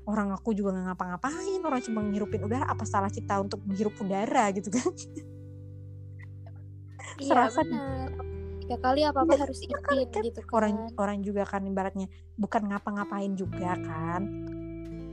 orang 0.09 0.33
aku 0.33 0.57
juga 0.57 0.73
nggak 0.75 0.87
ngapa-ngapain 0.93 1.61
orang 1.65 1.81
cuma 1.85 2.01
ngirupin 2.05 2.43
udara 2.47 2.67
apa 2.69 2.85
salah 2.89 3.13
kita 3.13 3.41
untuk 3.41 3.61
menghirup 3.67 3.95
udara? 4.01 4.49
gitu 4.55 4.69
kan. 4.73 4.89
Iya 7.21 7.29
serasa 7.29 7.61
bener 7.65 8.11
ya 8.71 8.79
kali 8.79 9.03
apa 9.03 9.27
apa 9.27 9.35
harus 9.35 9.59
kali 9.67 10.07
izin 10.07 10.09
kan. 10.15 10.23
gitu 10.23 10.41
kan. 10.47 10.53
orang 10.55 10.75
orang 10.95 11.19
juga 11.27 11.43
kan 11.43 11.67
ibaratnya 11.67 12.07
bukan 12.39 12.71
ngapa-ngapain 12.71 13.35
juga 13.35 13.75
kan. 13.83 14.23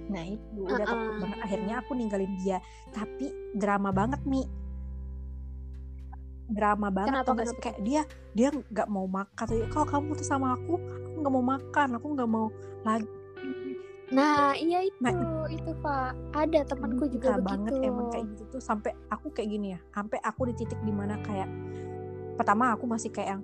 Nah 0.08 0.24
itu 0.24 0.62
udah 0.62 0.86
takut 0.86 1.10
Uh-uh. 1.10 1.20
banget 1.25 1.39
akhirnya 1.41 1.74
aku 1.82 1.91
ninggalin 1.98 2.34
dia. 2.38 2.62
Tapi 2.94 3.34
drama 3.58 3.89
banget 3.89 4.22
nih 4.29 4.46
drama 6.48 6.88
banget 6.88 7.12
Kenapa, 7.12 7.27
tau 7.27 7.36
gak 7.36 7.48
sih? 7.51 7.58
kenapa? 7.60 7.65
kayak 7.65 7.79
dia 7.84 8.01
dia 8.32 8.50
nggak 8.53 8.88
mau 8.88 9.03
makan. 9.10 9.46
Kalau 9.74 9.88
kamu 9.89 10.10
tuh 10.15 10.27
sama 10.27 10.56
aku 10.56 10.77
aku 10.77 11.17
nggak 11.25 11.34
mau 11.34 11.46
makan 11.46 11.88
aku 11.98 12.06
nggak 12.13 12.29
mau 12.29 12.48
lagi 12.86 13.08
nah 14.08 14.56
iya 14.56 14.88
itu 14.88 14.96
Nah, 15.04 15.46
itu 15.48 15.72
pak. 15.80 16.16
Ada 16.32 16.64
temanku 16.64 17.06
juga 17.08 17.36
Suka 17.36 17.40
begitu. 17.40 17.50
banget 17.52 17.74
emang 17.84 18.08
kayak 18.08 18.26
gitu 18.32 18.44
tuh. 18.48 18.62
Sampai 18.64 18.92
aku 19.08 19.28
kayak 19.32 19.50
gini 19.52 19.68
ya 19.76 19.80
sampai 19.92 20.18
aku 20.24 20.42
di 20.48 20.54
titik 20.56 20.80
di 20.82 20.94
mana 20.96 21.20
kayak 21.22 21.50
pertama 22.36 22.72
aku 22.72 22.86
masih 22.86 23.10
kayak 23.10 23.36
yang 23.36 23.42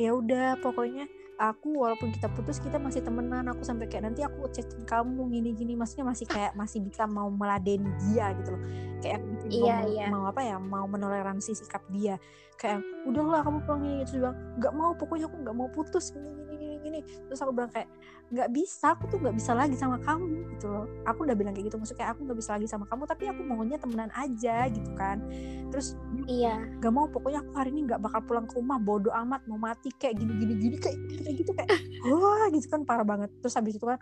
ya 0.00 0.10
udah 0.16 0.56
pokoknya 0.64 1.04
aku 1.36 1.72
walaupun 1.76 2.08
kita 2.10 2.26
putus 2.32 2.58
kita 2.58 2.76
masih 2.76 3.00
temenan. 3.00 3.46
Aku 3.48 3.62
sampai 3.62 3.86
kayak 3.86 4.10
nanti 4.10 4.24
aku 4.24 4.50
chatin 4.50 4.82
kamu 4.82 5.30
gini 5.30 5.50
gini 5.54 5.72
maksudnya 5.76 6.08
masih 6.08 6.26
kayak 6.26 6.52
masih 6.52 6.82
bisa 6.82 7.06
mau 7.06 7.30
meladeni 7.30 7.88
dia 8.08 8.34
gitu 8.34 8.56
loh. 8.56 8.62
Kayak 9.00 9.20
Iya, 9.50 9.76
mau, 9.78 9.88
iya. 9.88 10.06
mau 10.10 10.24
apa 10.26 10.40
ya 10.42 10.56
mau 10.58 10.84
menoleransi 10.84 11.54
sikap 11.54 11.86
dia. 11.88 12.18
Kayak 12.56 12.82
udahlah 13.06 13.40
kamu 13.40 13.58
pulang 13.64 13.80
gini 13.80 13.94
dia 14.02 14.16
bilang 14.18 14.36
nggak 14.58 14.72
mau 14.74 14.90
pokoknya 14.92 15.26
aku 15.28 15.36
nggak 15.38 15.56
mau 15.56 15.68
putus. 15.70 16.12
Gini 16.12 16.28
gini 16.34 16.49
gini. 16.90 17.06
Terus 17.06 17.38
aku 17.38 17.54
bilang 17.54 17.70
kayak 17.70 17.86
nggak 18.30 18.50
bisa 18.54 18.94
aku 18.94 19.10
tuh 19.10 19.18
nggak 19.22 19.36
bisa 19.38 19.52
lagi 19.54 19.74
sama 19.78 20.02
kamu 20.02 20.54
gitu 20.58 20.66
loh. 20.66 20.86
Aku 21.06 21.22
udah 21.22 21.38
bilang 21.38 21.54
kayak 21.54 21.70
gitu 21.70 21.78
maksudnya 21.78 21.98
kayak 22.02 22.10
aku 22.18 22.20
nggak 22.26 22.38
bisa 22.42 22.50
lagi 22.58 22.66
sama 22.66 22.84
kamu 22.90 23.02
tapi 23.06 23.24
aku 23.30 23.40
maunya 23.46 23.78
temenan 23.78 24.10
aja 24.14 24.66
gitu 24.66 24.90
kan. 24.98 25.22
Terus 25.70 25.94
iya. 26.26 26.58
nggak 26.82 26.92
mau 26.92 27.06
pokoknya 27.06 27.46
aku 27.46 27.52
hari 27.54 27.70
ini 27.70 27.80
nggak 27.86 28.00
bakal 28.02 28.20
pulang 28.26 28.46
ke 28.50 28.58
rumah 28.58 28.78
bodoh 28.82 29.14
amat 29.14 29.46
mau 29.46 29.58
mati 29.58 29.94
kayak 29.94 30.18
gini 30.18 30.32
gini 30.34 30.54
gini 30.58 30.76
kayak 30.78 30.98
kayak 31.22 31.34
gitu 31.38 31.50
kayak 31.54 31.70
wah 32.10 32.46
gitu 32.50 32.66
kan 32.66 32.82
parah 32.82 33.06
banget. 33.06 33.30
Terus 33.38 33.54
habis 33.54 33.78
itu 33.78 33.86
kan 33.86 33.98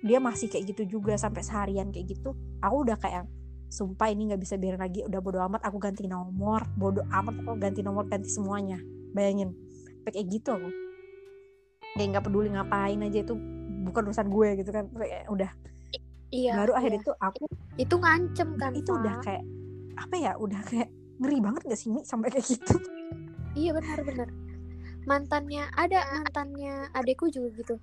dia 0.00 0.16
masih 0.16 0.48
kayak 0.48 0.76
gitu 0.76 1.00
juga 1.00 1.16
sampai 1.16 1.40
seharian 1.40 1.88
kayak 1.88 2.16
gitu. 2.16 2.36
Aku 2.60 2.84
udah 2.84 2.96
kayak 3.00 3.24
sumpah 3.70 4.10
ini 4.12 4.32
nggak 4.32 4.40
bisa 4.40 4.58
biarin 4.58 4.82
lagi 4.82 5.06
udah 5.06 5.20
bodoh 5.22 5.46
amat 5.46 5.62
aku 5.62 5.78
ganti 5.78 6.10
nomor 6.10 6.66
bodoh 6.74 7.06
amat 7.06 7.44
aku 7.44 7.54
ganti 7.60 7.80
nomor 7.84 8.08
ganti 8.08 8.28
semuanya. 8.28 8.80
Bayangin 9.10 9.52
kayak 10.10 10.26
gitu 10.26 10.50
aku 10.56 10.89
kayak 11.96 12.08
nggak 12.16 12.24
peduli 12.26 12.48
ngapain 12.52 13.00
aja 13.02 13.18
itu 13.22 13.34
bukan 13.86 14.02
urusan 14.10 14.28
gue 14.28 14.48
gitu 14.62 14.70
kan. 14.70 14.84
Kayak 14.94 15.26
udah 15.30 15.50
iya 16.30 16.54
baru 16.54 16.72
iya. 16.74 16.78
akhirnya 16.78 17.00
tuh 17.02 17.16
aku 17.18 17.44
itu 17.74 17.94
ngancem 17.98 18.54
kan 18.54 18.70
itu 18.70 18.90
udah 18.94 19.18
kayak 19.26 19.42
apa 19.98 20.14
ya 20.14 20.32
udah 20.38 20.60
kayak 20.62 20.88
ngeri 21.20 21.38
banget 21.42 21.62
gak 21.66 21.80
sih 21.80 21.90
Mi 21.90 22.06
sampai 22.06 22.30
kayak 22.30 22.46
gitu? 22.46 22.74
Iya 23.58 23.74
benar-benar 23.74 24.30
mantannya 25.08 25.64
ada 25.76 26.04
mantannya 26.24 26.88
adekku 26.92 27.32
juga 27.32 27.48
gitu. 27.56 27.74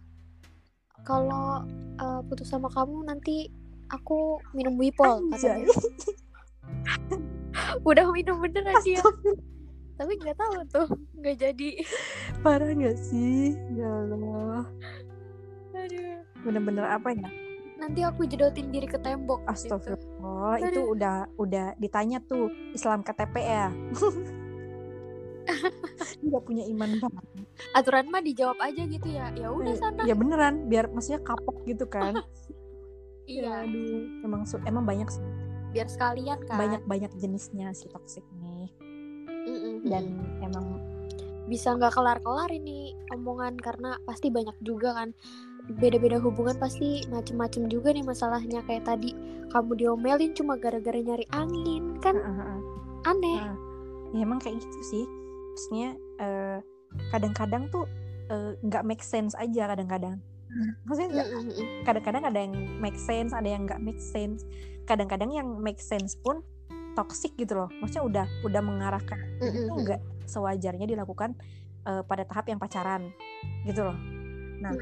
Kalau 1.06 1.66
eh, 1.98 2.22
putus 2.28 2.50
sama 2.50 2.70
kamu 2.72 3.08
nanti 3.08 3.50
aku 3.92 4.42
minum 4.54 4.76
wipol 4.76 5.24
katanya. 5.34 5.68
Udah 7.90 8.06
minum 8.14 8.38
beneran 8.44 8.76
dia. 8.86 9.02
Astagfirullah, 9.02 9.57
tapi 9.98 10.14
nggak 10.22 10.38
tahu 10.38 10.54
tuh 10.70 10.88
nggak 11.18 11.36
jadi. 11.42 11.70
Parah 12.46 12.72
gak 12.72 12.98
sih? 13.02 13.58
Ya 13.74 13.90
Allah. 13.90 14.64
Aduh. 15.78 16.22
bener-bener 16.46 16.86
apa 16.86 17.10
ya? 17.12 17.30
Nanti 17.78 18.02
aku 18.02 18.26
jedotin 18.26 18.74
diri 18.74 18.90
ke 18.90 18.98
tembok 18.98 19.46
gitu. 19.46 19.78
Astagfirullah 19.78 20.58
itu 20.62 20.82
Aduh. 20.82 20.94
udah 20.98 21.18
udah 21.38 21.66
ditanya 21.78 22.18
tuh 22.26 22.50
Islam 22.74 23.06
KTP 23.06 23.36
ya? 23.42 23.70
Nggak 26.26 26.44
punya 26.44 26.64
iman 26.74 26.90
banget. 27.00 27.24
Aturan 27.74 28.06
mah 28.10 28.22
dijawab 28.22 28.58
aja 28.60 28.84
gitu 28.86 29.08
ya. 29.08 29.32
Ya 29.34 29.48
udah 29.54 29.74
Iya, 29.74 29.82
sana. 29.82 30.02
ya 30.06 30.14
beneran 30.18 30.70
biar 30.70 30.90
maksudnya 30.92 31.22
kapok 31.26 31.66
gitu 31.66 31.86
kan? 31.90 32.14
Iya. 33.28 33.44
Ya, 33.44 33.54
aduh 33.68 34.24
emang 34.24 34.48
emang 34.64 34.88
banyak 34.88 35.12
sih. 35.12 35.20
Biar 35.76 35.92
sekalian 35.92 36.40
kan. 36.48 36.64
Banyak 36.64 36.88
banyak 36.88 37.12
jenisnya 37.20 37.76
si 37.76 37.92
toxic 37.92 38.24
dan 39.88 40.04
emang 40.44 40.78
bisa 41.48 41.72
nggak 41.72 41.96
kelar-kelar 41.96 42.52
ini 42.52 42.92
omongan 43.16 43.56
karena 43.56 43.96
pasti 44.04 44.28
banyak 44.28 44.56
juga 44.62 44.94
kan. 44.94 45.16
Beda-beda 45.68 46.20
hubungan 46.20 46.56
pasti 46.60 47.04
macem-macem 47.08 47.68
juga 47.68 47.92
nih 47.92 48.04
masalahnya. 48.04 48.64
Kayak 48.68 48.88
tadi 48.88 49.16
kamu 49.52 49.72
diomelin 49.80 50.32
cuma 50.36 50.60
gara-gara 50.60 51.00
nyari 51.00 51.28
angin 51.32 52.00
kan? 52.04 52.16
Ah, 52.20 52.40
ah. 52.56 52.60
aneh. 53.08 53.40
Ah, 53.40 53.56
ya 54.12 54.24
emang 54.24 54.40
kayak 54.40 54.60
gitu 54.60 54.80
sih. 54.84 55.06
Maksudnya 55.56 55.90
eh, 56.20 56.58
kadang-kadang 57.12 57.72
tuh 57.72 57.88
eh, 58.28 58.56
nggak 58.64 58.84
make 58.84 59.04
sense 59.04 59.32
aja 59.40 59.72
kadang-kadang. 59.72 60.20
Maksudnya 60.88 61.10
nggak- 61.12 61.30
Mm-mm-mm. 61.32 61.68
kadang-kadang 61.84 62.24
ada 62.28 62.40
yang 62.44 62.54
make 62.80 63.00
sense 63.00 63.32
ada 63.36 63.48
yang 63.48 63.64
nggak 63.68 63.80
make 63.84 64.00
sense. 64.00 64.44
Kadang-kadang 64.88 65.32
yang 65.32 65.48
make 65.60 65.80
sense 65.84 66.16
pun 66.20 66.44
toxic 66.98 67.38
gitu 67.38 67.54
loh. 67.54 67.70
Maksudnya 67.78 68.04
udah 68.10 68.26
udah 68.42 68.62
mengarahkan 68.66 69.20
itu 69.38 69.70
Mm-mm. 69.70 69.86
nggak 69.86 70.02
sewajarnya 70.26 70.90
dilakukan 70.90 71.38
eh, 71.86 72.02
pada 72.02 72.26
tahap 72.26 72.50
yang 72.50 72.58
pacaran 72.58 73.14
gitu 73.70 73.86
loh. 73.86 73.98
Nah 74.58 74.74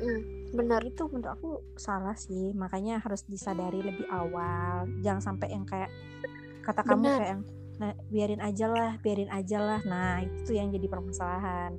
bener. 0.56 0.88
itu 0.88 1.04
menurut 1.12 1.36
aku 1.36 1.50
salah 1.76 2.16
sih. 2.16 2.56
Makanya 2.56 3.04
harus 3.04 3.28
disadari 3.28 3.84
lebih 3.84 4.08
awal. 4.08 4.88
Jangan 5.04 5.36
sampai 5.36 5.52
yang 5.52 5.68
kayak 5.68 5.92
kata 6.64 6.82
kamu 6.88 7.04
Benar. 7.04 7.20
kayak 7.20 7.32
yang 7.36 7.44
nah 7.76 7.92
biarin 8.08 8.40
aja 8.40 8.66
lah 8.72 8.92
biarin 9.04 9.32
aja 9.36 9.58
lah. 9.60 9.82
Nah 9.84 10.24
itu 10.24 10.56
yang 10.56 10.72
jadi 10.72 10.88
permasalahan. 10.88 11.76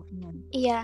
Makanya, 0.00 0.30
iya. 0.56 0.80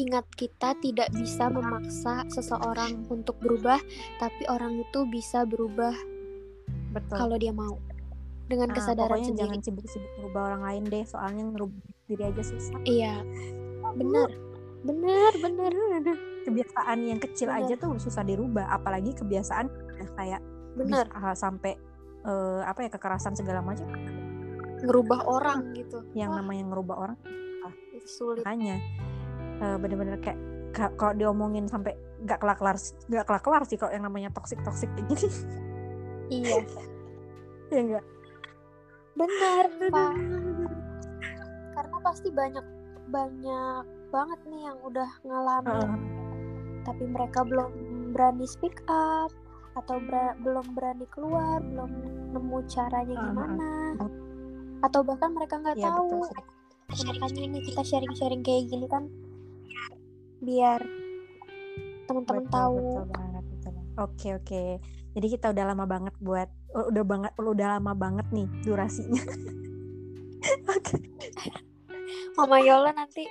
Ingat 0.00 0.24
kita 0.34 0.72
tidak 0.80 1.12
bisa 1.12 1.52
memaksa 1.52 2.24
seseorang 2.32 3.04
untuk 3.12 3.36
berubah 3.44 3.76
tapi 4.16 4.42
orang 4.48 4.80
itu 4.80 5.04
bisa 5.12 5.44
berubah 5.44 5.92
betul. 6.92 7.16
Kalau 7.16 7.36
dia 7.36 7.50
mau. 7.50 7.74
Dengan 8.42 8.68
Ah, 8.68 8.74
kesadaran 8.74 9.08
pokoknya 9.08 9.26
sendiri. 9.26 9.40
jangan 9.40 9.58
sibuk-sibuk 9.62 10.10
merubah 10.18 10.42
orang 10.46 10.62
lain 10.62 10.82
deh. 10.86 11.04
Soalnya 11.04 11.44
ngerubah 11.46 11.78
diri 12.04 12.22
aja 12.22 12.42
susah. 12.42 12.78
Iya. 12.84 13.14
Benar 13.92 14.30
benar 14.82 15.32
benar 15.38 15.72
kebiasaan 16.46 16.98
yang 17.00 17.18
kecil 17.18 17.46
Benar. 17.46 17.64
aja 17.64 17.74
tuh 17.76 17.96
susah 17.96 18.22
dirubah. 18.22 18.66
Apalagi 18.68 19.14
kebiasaan 19.14 19.66
kayak 20.12 20.42
benar 20.74 21.06
bisa 21.06 21.32
sampai 21.34 21.78
eh, 22.22 22.60
apa 22.62 22.82
ya 22.82 22.90
kekerasan 22.90 23.32
segala 23.32 23.60
macam. 23.60 23.88
Ngerubah 24.80 25.20
orang 25.24 25.72
gitu. 25.72 26.02
Yang 26.12 26.30
Wah, 26.30 26.38
namanya 26.38 26.64
ngerubah 26.66 26.96
orang 26.98 27.16
itu 27.94 28.08
sulit. 28.10 28.42
makanya 28.42 28.76
eh, 29.58 29.76
bener-bener 29.78 30.18
kayak 30.18 30.38
ka- 30.72 30.92
kalau 30.94 31.14
diomongin 31.14 31.64
sampai 31.64 31.94
nggak 32.20 32.38
kelar 32.38 32.56
kelar 32.56 32.76
nggak 33.06 33.24
kelar 33.24 33.40
kelar 33.40 33.62
sih 33.62 33.76
kalau 33.76 33.90
yang 33.90 34.02
namanya 34.02 34.30
toxic 34.30 34.58
toxic 34.62 34.90
kayak 34.92 35.06
gini 35.08 35.28
iya. 36.30 36.58
Ya 37.72 37.78
enggak 37.80 38.04
benar 39.12 39.64
pak 39.92 40.14
karena 41.72 41.96
pasti 42.00 42.28
banyak 42.32 42.64
banyak 43.12 43.84
banget 44.12 44.40
nih 44.48 44.62
yang 44.68 44.78
udah 44.84 45.10
ngalamin. 45.24 46.00
Tapi 46.84 47.04
mereka 47.08 47.44
belum 47.48 47.70
berani 48.12 48.44
speak 48.44 48.84
up 48.88 49.32
atau 49.72 49.96
bera- 50.04 50.36
belum 50.44 50.76
berani 50.76 51.08
keluar 51.08 51.64
belum 51.64 51.90
nemu 52.36 52.58
caranya 52.68 53.16
gimana. 53.16 53.70
atau 54.82 55.00
bahkan 55.06 55.30
mereka 55.30 55.62
nggak 55.62 55.78
ya 55.78 55.94
tahu 55.94 56.26
betul 56.26 56.42
makanya 56.90 57.40
ini 57.46 57.58
kita 57.70 57.82
sharing-sharing 57.86 58.42
kayak 58.42 58.66
gini 58.68 58.84
kan 58.90 59.06
biar 60.42 60.82
teman-teman 62.10 62.44
tahu. 62.50 63.06
betul. 63.06 63.31
Oke 63.96 64.28
oke 64.38 64.62
jadi 65.12 65.26
kita 65.28 65.46
udah 65.52 65.64
lama 65.68 65.84
banget 65.84 66.14
buat 66.18 66.48
udah 66.72 67.04
banget 67.04 67.32
udah 67.36 67.68
lama 67.76 67.92
banget 67.92 68.26
nih 68.32 68.48
durasinya 68.62 69.22
oke 70.76 70.96
Mama 72.32 72.58
Yola 72.60 72.90
nanti 72.92 73.28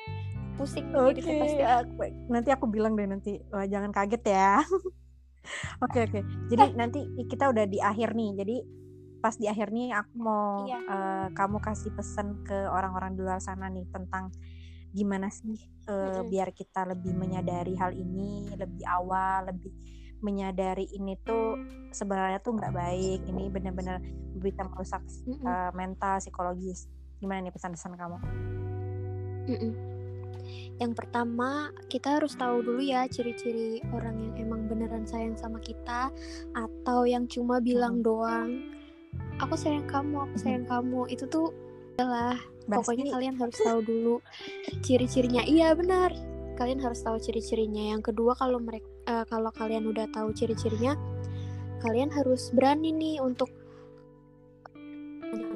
pusing 0.56 0.93
hidupnya 0.93 1.41
pasti 1.41 1.63
aku- 1.63 2.30
nanti 2.30 2.50
aku 2.54 2.65
bilang 2.69 2.93
deh 2.93 3.06
nanti 3.06 3.41
Wah, 3.50 3.65
jangan 3.65 3.89
kaget 3.89 4.24
ya. 4.30 4.62
Oke 5.84 6.06
oke. 6.06 6.21
Jadi 6.54 6.78
nanti 6.78 7.02
kita 7.26 7.50
udah 7.50 7.65
di 7.65 7.82
akhir 7.82 8.13
nih. 8.13 8.30
Jadi 8.38 8.56
pas 9.17 9.34
di 9.34 9.50
akhir 9.50 9.74
nih 9.74 9.89
aku 9.89 10.13
mau 10.17 10.65
Iya. 10.65 10.78
eh, 10.86 11.28
kamu 11.34 11.58
kasih 11.58 11.89
pesan 11.93 12.45
ke 12.45 12.69
orang-orang 12.69 13.17
di 13.17 13.21
luar 13.26 13.41
sana 13.41 13.65
nih 13.69 13.89
tentang 13.89 14.30
gimana 14.93 15.34
sih 15.34 15.58
eh, 15.89 16.21
Mm-mm. 16.21 16.30
biar 16.30 16.54
kita 16.54 16.86
lebih 16.86 17.13
menyadari 17.13 17.74
hal 17.74 17.89
ini 17.91 18.54
lebih 18.54 18.86
awal, 18.86 19.50
lebih 19.50 19.74
menyadari 20.22 20.88
ini 20.94 21.18
tuh 21.22 21.58
sebenarnya 21.92 22.40
tuh 22.40 22.58
nggak 22.58 22.74
baik. 22.74 23.20
Ini 23.26 23.44
benar-benar 23.50 24.02
bisa 24.38 24.64
merusak 24.66 25.04
Mm-mm. 25.28 25.46
eh, 25.46 25.72
mental, 25.76 26.22
psikologis. 26.22 26.88
Gimana 27.22 27.46
nih 27.46 27.54
pesan-pesan 27.54 27.94
kamu? 27.98 28.18
Mm-mm. 29.52 29.74
Yang 30.82 30.94
pertama, 30.98 31.70
kita 31.94 32.18
harus 32.18 32.34
tahu 32.34 32.66
dulu 32.66 32.82
ya 32.82 33.06
ciri-ciri 33.06 33.86
orang 33.94 34.18
yang 34.18 34.50
emang 34.50 34.66
beneran 34.66 35.06
sayang 35.06 35.38
sama 35.38 35.62
kita 35.62 36.10
atau 36.58 37.06
yang 37.06 37.30
cuma 37.30 37.62
bilang 37.62 38.02
doang, 38.02 38.74
aku 39.38 39.54
sayang 39.54 39.86
kamu, 39.86 40.26
aku 40.26 40.36
sayang 40.42 40.66
kamu. 40.66 41.06
Itu 41.14 41.30
tuh 41.30 41.54
adalah 41.98 42.34
pokoknya 42.66 43.14
kalian 43.14 43.38
harus 43.38 43.58
tahu 43.62 43.86
dulu 43.86 44.16
ciri-cirinya. 44.82 45.46
Iya, 45.46 45.78
benar. 45.78 46.31
Kalian 46.62 46.78
harus 46.78 47.02
tahu 47.02 47.17
ciri-cirinya. 47.17 47.97
Yang 47.97 48.13
kedua, 48.13 48.38
kalau 48.38 48.62
mereka 48.62 48.86
kalau 49.26 49.50
kalian 49.50 49.89
udah 49.89 50.06
tahu 50.13 50.30
ciri-cirinya, 50.30 50.93
kalian 51.82 52.13
harus 52.13 52.54
berani 52.54 52.93
nih 52.93 53.17
untuk 53.17 53.50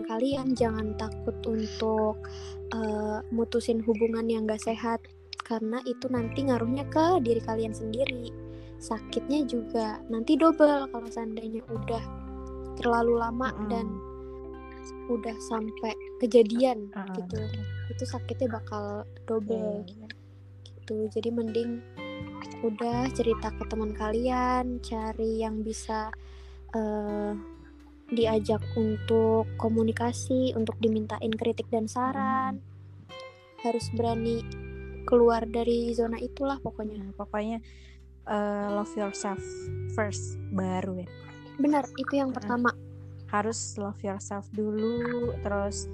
kalian. 0.09 0.57
Jangan 0.57 0.97
takut 0.97 1.37
untuk 1.45 2.25
eh, 2.73 3.19
mutusin 3.29 3.85
hubungan 3.85 4.25
yang 4.25 4.49
gak 4.49 4.65
sehat 4.65 4.97
karena 5.45 5.77
itu 5.85 6.09
nanti 6.09 6.41
ngaruhnya 6.49 6.89
ke 6.89 7.21
diri 7.21 7.41
kalian 7.45 7.77
sendiri. 7.77 8.33
Sakitnya 8.81 9.45
juga 9.45 10.01
nanti 10.09 10.33
double 10.35 10.89
kalau 10.89 11.05
seandainya 11.05 11.61
udah 11.69 12.01
terlalu 12.81 13.21
lama 13.21 13.53
Mm-mm. 13.53 13.69
dan 13.69 13.85
udah 15.05 15.37
sampai 15.37 15.93
kejadian 16.17 16.89
Ah, 16.97 17.05
gitu. 17.13 17.37
itu 17.93 18.03
sakitnya 18.09 18.57
bakal 18.57 19.05
double 19.29 19.85
Iya, 19.85 20.09
gitu. 20.85 21.09
Jadi 21.09 21.33
mending 21.33 21.81
udah 22.61 23.09
cerita 23.09 23.49
ke 23.49 23.63
teman 23.65 23.97
kalian 23.97 24.77
cari 24.85 25.41
yang 25.41 25.65
bisa 25.65 26.13
eh, 26.77 27.33
diajak 28.13 28.61
untuk 28.77 29.49
komunikasi 29.57 30.53
untuk 30.53 30.77
dimintain 30.77 31.33
kritik 31.33 31.65
dan 31.73 31.89
saran. 31.89 32.61
Harus 33.65 33.89
berani 33.97 34.45
keluar 35.09 35.49
dari 35.49 35.89
zona 35.97 36.21
itulah 36.21 36.61
pokoknya. 36.61 37.01
Nah, 37.01 37.13
pokoknya 37.17 37.57
eh, 38.29 38.67
love 38.69 38.93
yourself 38.93 39.41
first 39.97 40.37
baru 40.53 41.01
ya. 41.01 41.09
Benar 41.57 41.89
itu 41.97 42.13
yang 42.13 42.29
Heeh. 42.29 42.37
pertama. 42.37 42.71
harus 43.25 43.73
love 43.81 43.99
yourself 44.05 44.45
dulu 44.53 45.33
terus 45.41 45.89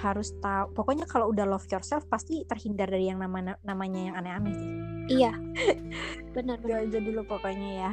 harus 0.00 0.32
tahu 0.40 0.72
pokoknya 0.72 1.04
kalau 1.04 1.28
udah 1.28 1.44
love 1.44 1.68
yourself 1.68 2.08
pasti 2.08 2.48
terhindar 2.48 2.88
dari 2.88 3.12
yang 3.12 3.20
nama 3.20 3.56
namanya 3.60 4.00
yang 4.00 4.14
aneh-aneh 4.16 4.54
sih. 4.56 4.70
Iya. 5.20 5.32
Benar 6.36 6.58
benar. 6.64 6.88
aja 6.88 6.98
dulu 7.02 7.20
pokoknya 7.28 7.70
ya. 7.88 7.92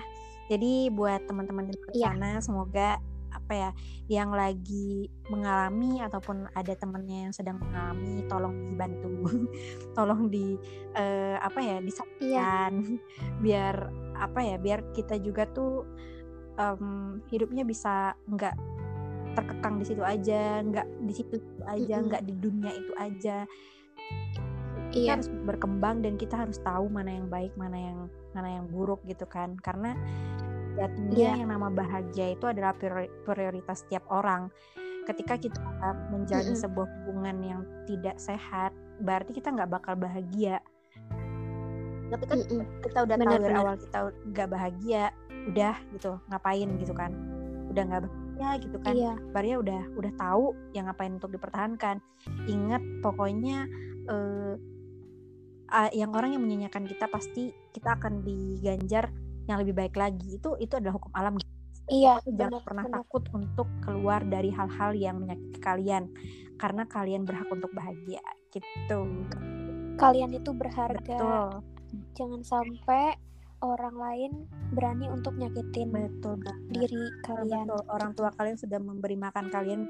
Jadi 0.50 0.90
buat 0.90 1.28
teman-teman 1.30 1.70
di 1.70 1.74
luar 1.78 1.92
Iya. 1.94 2.08
sana 2.16 2.30
semoga 2.42 2.90
apa 3.30 3.54
ya 3.54 3.72
yang 4.10 4.34
lagi 4.34 5.06
mengalami 5.30 6.02
ataupun 6.02 6.50
ada 6.58 6.74
temennya 6.74 7.30
yang 7.30 7.34
sedang 7.34 7.62
mengalami 7.62 8.26
tolong 8.26 8.56
dibantu. 8.74 9.10
Tolong 9.98 10.32
di 10.34 10.58
uh, 10.98 11.38
apa 11.38 11.60
ya 11.62 11.78
disampaikan 11.84 12.74
iya. 12.82 13.34
biar 13.44 13.76
apa 14.18 14.40
ya 14.42 14.56
biar 14.58 14.96
kita 14.96 15.22
juga 15.22 15.46
tuh 15.52 15.86
um, 16.58 17.22
hidupnya 17.30 17.64
bisa 17.64 18.18
nggak 18.28 18.56
terkekang 19.40 19.80
di 19.80 19.86
situ 19.88 20.04
aja 20.04 20.60
nggak 20.60 20.88
di 21.08 21.14
situ 21.16 21.36
aja 21.64 21.96
nggak 22.04 22.22
mm 22.22 22.28
-hmm. 22.28 22.40
di 22.40 22.44
dunia 22.44 22.72
itu 22.76 22.94
aja 23.00 23.38
kita 24.90 25.00
iya. 25.00 25.12
harus 25.16 25.30
berkembang 25.46 26.02
dan 26.02 26.18
kita 26.18 26.36
harus 26.36 26.58
tahu 26.66 26.90
mana 26.90 27.14
yang 27.14 27.32
baik 27.32 27.54
mana 27.56 27.78
yang 27.78 28.00
mana 28.36 28.60
yang 28.60 28.66
buruk 28.68 29.00
gitu 29.08 29.24
kan 29.30 29.56
karena 29.62 29.96
sejatinya 30.76 31.16
yeah. 31.16 31.38
yang 31.40 31.50
nama 31.52 31.68
bahagia 31.70 32.34
itu 32.34 32.46
adalah 32.50 32.74
prioritas 33.28 33.86
setiap 33.86 34.04
orang 34.12 34.50
ketika 35.06 35.40
kita 35.40 35.60
menjalani 36.14 36.54
mm 36.54 36.58
-hmm. 36.58 36.64
sebuah 36.66 36.88
hubungan 36.88 37.38
yang 37.42 37.62
tidak 37.86 38.18
sehat 38.20 38.76
berarti 39.02 39.32
kita 39.32 39.54
nggak 39.54 39.72
bakal 39.72 39.94
bahagia 39.96 40.60
tapi 42.10 42.26
kan 42.26 42.38
mm 42.42 42.50
-hmm. 42.50 42.66
kita 42.82 42.98
udah 43.06 43.16
bener, 43.16 43.30
tahu 43.30 43.44
dari 43.46 43.56
awal 43.56 43.76
kita 43.78 44.00
nggak 44.34 44.50
bahagia 44.50 45.04
udah 45.50 45.76
gitu 45.96 46.12
ngapain 46.30 46.70
gitu 46.82 46.94
kan 46.94 47.12
udah 47.70 47.84
nggak 47.86 48.02
bahagia 48.10 48.50
gitu 48.64 48.78
kan. 48.82 48.94
Iya. 48.96 49.14
Baria 49.36 49.56
udah 49.60 49.82
udah 50.00 50.12
tahu 50.16 50.46
yang 50.74 50.88
ngapain 50.88 51.14
untuk 51.16 51.32
dipertahankan. 51.36 52.02
Ingat 52.48 52.84
pokoknya 53.04 53.68
uh, 54.08 54.56
uh, 55.70 55.90
yang 55.94 56.12
orang 56.16 56.34
yang 56.36 56.44
menyanyikan 56.44 56.88
kita 56.88 57.06
pasti 57.12 57.52
kita 57.76 58.00
akan 58.00 58.24
diganjar 58.24 59.12
yang 59.46 59.60
lebih 59.62 59.76
baik 59.76 59.96
lagi. 60.00 60.40
Itu 60.40 60.56
itu 60.58 60.74
adalah 60.80 60.98
hukum 60.98 61.14
alam 61.14 61.38
iya 61.90 62.22
jangan 62.22 62.62
pernah 62.62 62.86
benar. 62.86 63.02
takut 63.02 63.24
untuk 63.34 63.66
keluar 63.82 64.22
dari 64.22 64.54
hal-hal 64.54 64.94
yang 64.96 65.22
menyakiti 65.22 65.60
kalian. 65.60 66.10
Karena 66.60 66.84
kalian 66.86 67.24
berhak 67.24 67.48
untuk 67.52 67.72
bahagia 67.76 68.24
gitu. 68.54 69.28
Kalian 70.00 70.32
itu 70.32 70.52
berharga. 70.56 71.18
Betul. 71.18 71.50
jangan 72.14 72.46
sampai 72.46 73.18
orang 73.60 73.96
lain 73.96 74.32
berani 74.72 75.12
untuk 75.12 75.36
nyakitin 75.36 75.92
betul 75.92 76.40
diri 76.72 77.04
kalian. 77.28 77.68
Betul. 77.68 77.84
orang 77.92 78.12
tua 78.16 78.30
kalian 78.36 78.58
sudah 78.60 78.80
memberi 78.80 79.18
makan 79.20 79.52
kalian 79.52 79.82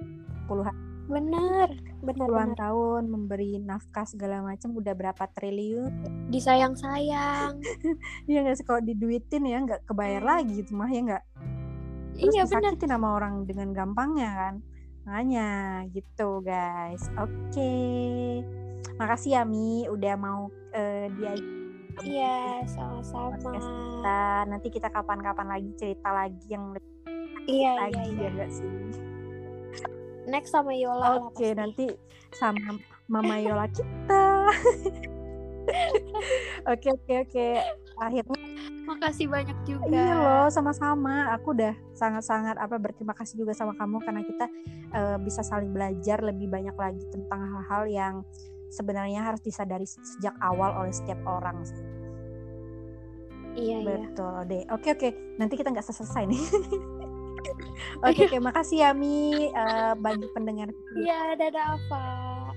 puluhan 0.49 0.73
bener 1.09 1.73
bener 2.05 2.25
puluhan 2.29 2.53
bener. 2.53 2.61
tahun 2.61 3.03
memberi 3.09 3.57
nafkah 3.57 4.05
segala 4.05 4.45
macam 4.45 4.77
udah 4.77 4.93
berapa 4.93 5.23
triliun? 5.33 5.89
Disayang 6.29 6.77
sayang 6.77 7.57
iya 8.29 8.45
nggak 8.45 8.57
sih 8.61 8.65
kalau 8.65 8.81
diduitin 8.81 9.49
ya 9.49 9.57
nggak 9.65 9.89
kebayar 9.89 10.21
lagi 10.21 10.61
gitu 10.61 10.77
mah 10.77 10.89
ya 10.89 11.01
nggak? 11.01 11.23
Iya 12.19 12.43
benar. 12.45 12.75
nama 12.75 13.07
orang 13.15 13.47
dengan 13.49 13.73
gampangnya 13.73 14.29
kan? 14.37 14.55
Makanya 15.07 15.49
gitu 15.89 16.45
guys. 16.45 17.09
Oke. 17.17 17.31
Okay. 17.49 18.45
makasih 18.99 19.39
ya 19.39 19.43
Mi 19.47 19.87
udah 19.87 20.15
mau 20.19 20.51
uh, 20.51 21.05
dia 21.15 21.31
Iya, 22.03 22.63
sama-sama. 22.69 23.51
Nanti 24.47 24.67
kita 24.71 24.87
kapan-kapan 24.87 25.47
lagi 25.59 25.71
cerita 25.75 26.09
lagi 26.11 26.45
yang 26.47 26.71
lebih 26.71 26.93
iya, 27.49 27.71
lagi 27.75 27.97
iya, 27.97 28.05
iya. 28.13 28.27
ya 28.29 28.37
gak 28.39 28.51
sih? 28.53 28.69
Next 30.29 30.51
sama 30.53 30.71
Yola. 30.77 31.17
Oke, 31.19 31.41
okay, 31.41 31.51
nanti 31.57 31.85
sama 32.37 32.77
Mama 33.09 33.41
Yola 33.41 33.65
kita. 33.67 34.23
Oke, 36.65 36.89
oke, 36.89 37.13
oke. 37.29 37.47
Akhirnya 38.01 38.41
makasih 38.89 39.29
banyak 39.29 39.57
juga. 39.69 39.85
Iya 39.85 40.13
loh, 40.17 40.47
sama-sama. 40.49 41.29
Aku 41.37 41.53
udah 41.53 41.73
sangat-sangat 41.93 42.57
apa 42.57 42.75
berterima 42.81 43.13
kasih 43.13 43.45
juga 43.45 43.53
sama 43.53 43.77
kamu 43.77 44.01
karena 44.01 44.21
kita 44.25 44.45
uh, 44.97 45.17
bisa 45.21 45.45
saling 45.45 45.69
belajar 45.69 46.25
lebih 46.25 46.49
banyak 46.49 46.73
lagi 46.73 47.05
tentang 47.13 47.41
hal-hal 47.53 47.83
yang 47.85 48.15
sebenarnya 48.69 49.25
harus 49.25 49.41
disadari 49.41 49.85
sejak 49.85 50.33
awal 50.41 50.77
oleh 50.79 50.93
setiap 50.93 51.19
orang 51.25 51.61
sih. 51.65 51.81
Iya, 53.57 53.77
iya. 53.83 53.97
Betul 54.07 54.35
iya. 54.45 54.49
deh. 54.49 54.63
Oke 54.71 54.87
oke, 54.93 55.09
nanti 55.41 55.53
kita 55.57 55.73
nggak 55.73 55.85
selesai 55.85 56.23
nih. 56.29 56.43
oke 58.07 58.21
oke, 58.29 58.37
makasih 58.39 58.85
ya 58.85 58.89
Mi 58.93 59.49
uh, 59.51 59.93
bagi 59.97 60.27
pendengar. 60.31 60.69
Iya, 60.95 61.35
dadah 61.35 61.65
apa. 61.75 62.05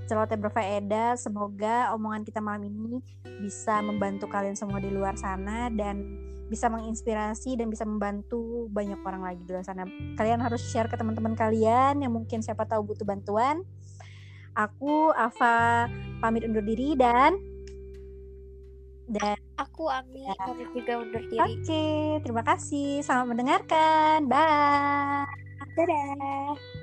Celoteh 0.07 0.39
berfaedah. 0.39 1.17
Semoga 1.17 1.91
omongan 1.97 2.23
kita 2.23 2.39
malam 2.39 2.69
ini 2.69 3.01
bisa 3.41 3.83
membantu 3.83 4.29
kalian 4.31 4.55
semua 4.55 4.79
di 4.79 4.93
luar 4.93 5.19
sana 5.19 5.73
dan 5.73 6.05
bisa 6.53 6.69
menginspirasi 6.69 7.57
dan 7.57 7.73
bisa 7.73 7.89
membantu 7.89 8.69
banyak 8.69 9.01
orang 9.09 9.25
lagi 9.25 9.41
di 9.41 9.57
luar 9.57 9.65
sana. 9.65 9.89
Kalian 10.21 10.45
harus 10.45 10.61
share 10.69 10.85
ke 10.85 11.01
teman-teman 11.01 11.33
kalian 11.33 12.05
yang 12.05 12.13
mungkin 12.13 12.45
siapa 12.45 12.69
tahu 12.69 12.93
butuh 12.93 13.09
bantuan. 13.09 13.65
Aku 14.53 15.11
Ava 15.17 15.89
pamit 16.21 16.45
undur 16.45 16.61
diri 16.61 16.93
dan 16.93 17.41
dan 19.09 19.37
aku 19.61 19.89
Ami 19.93 20.25
ya. 20.25 20.37
pamit 20.41 20.69
juga 20.73 21.01
undur 21.01 21.23
diri. 21.29 21.41
Oke, 21.41 21.57
okay, 21.65 22.01
terima 22.25 22.43
kasih. 22.45 23.05
Selamat 23.05 23.37
mendengarkan. 23.37 24.29
Bye. 24.29 25.29
Dadah. 25.77 26.82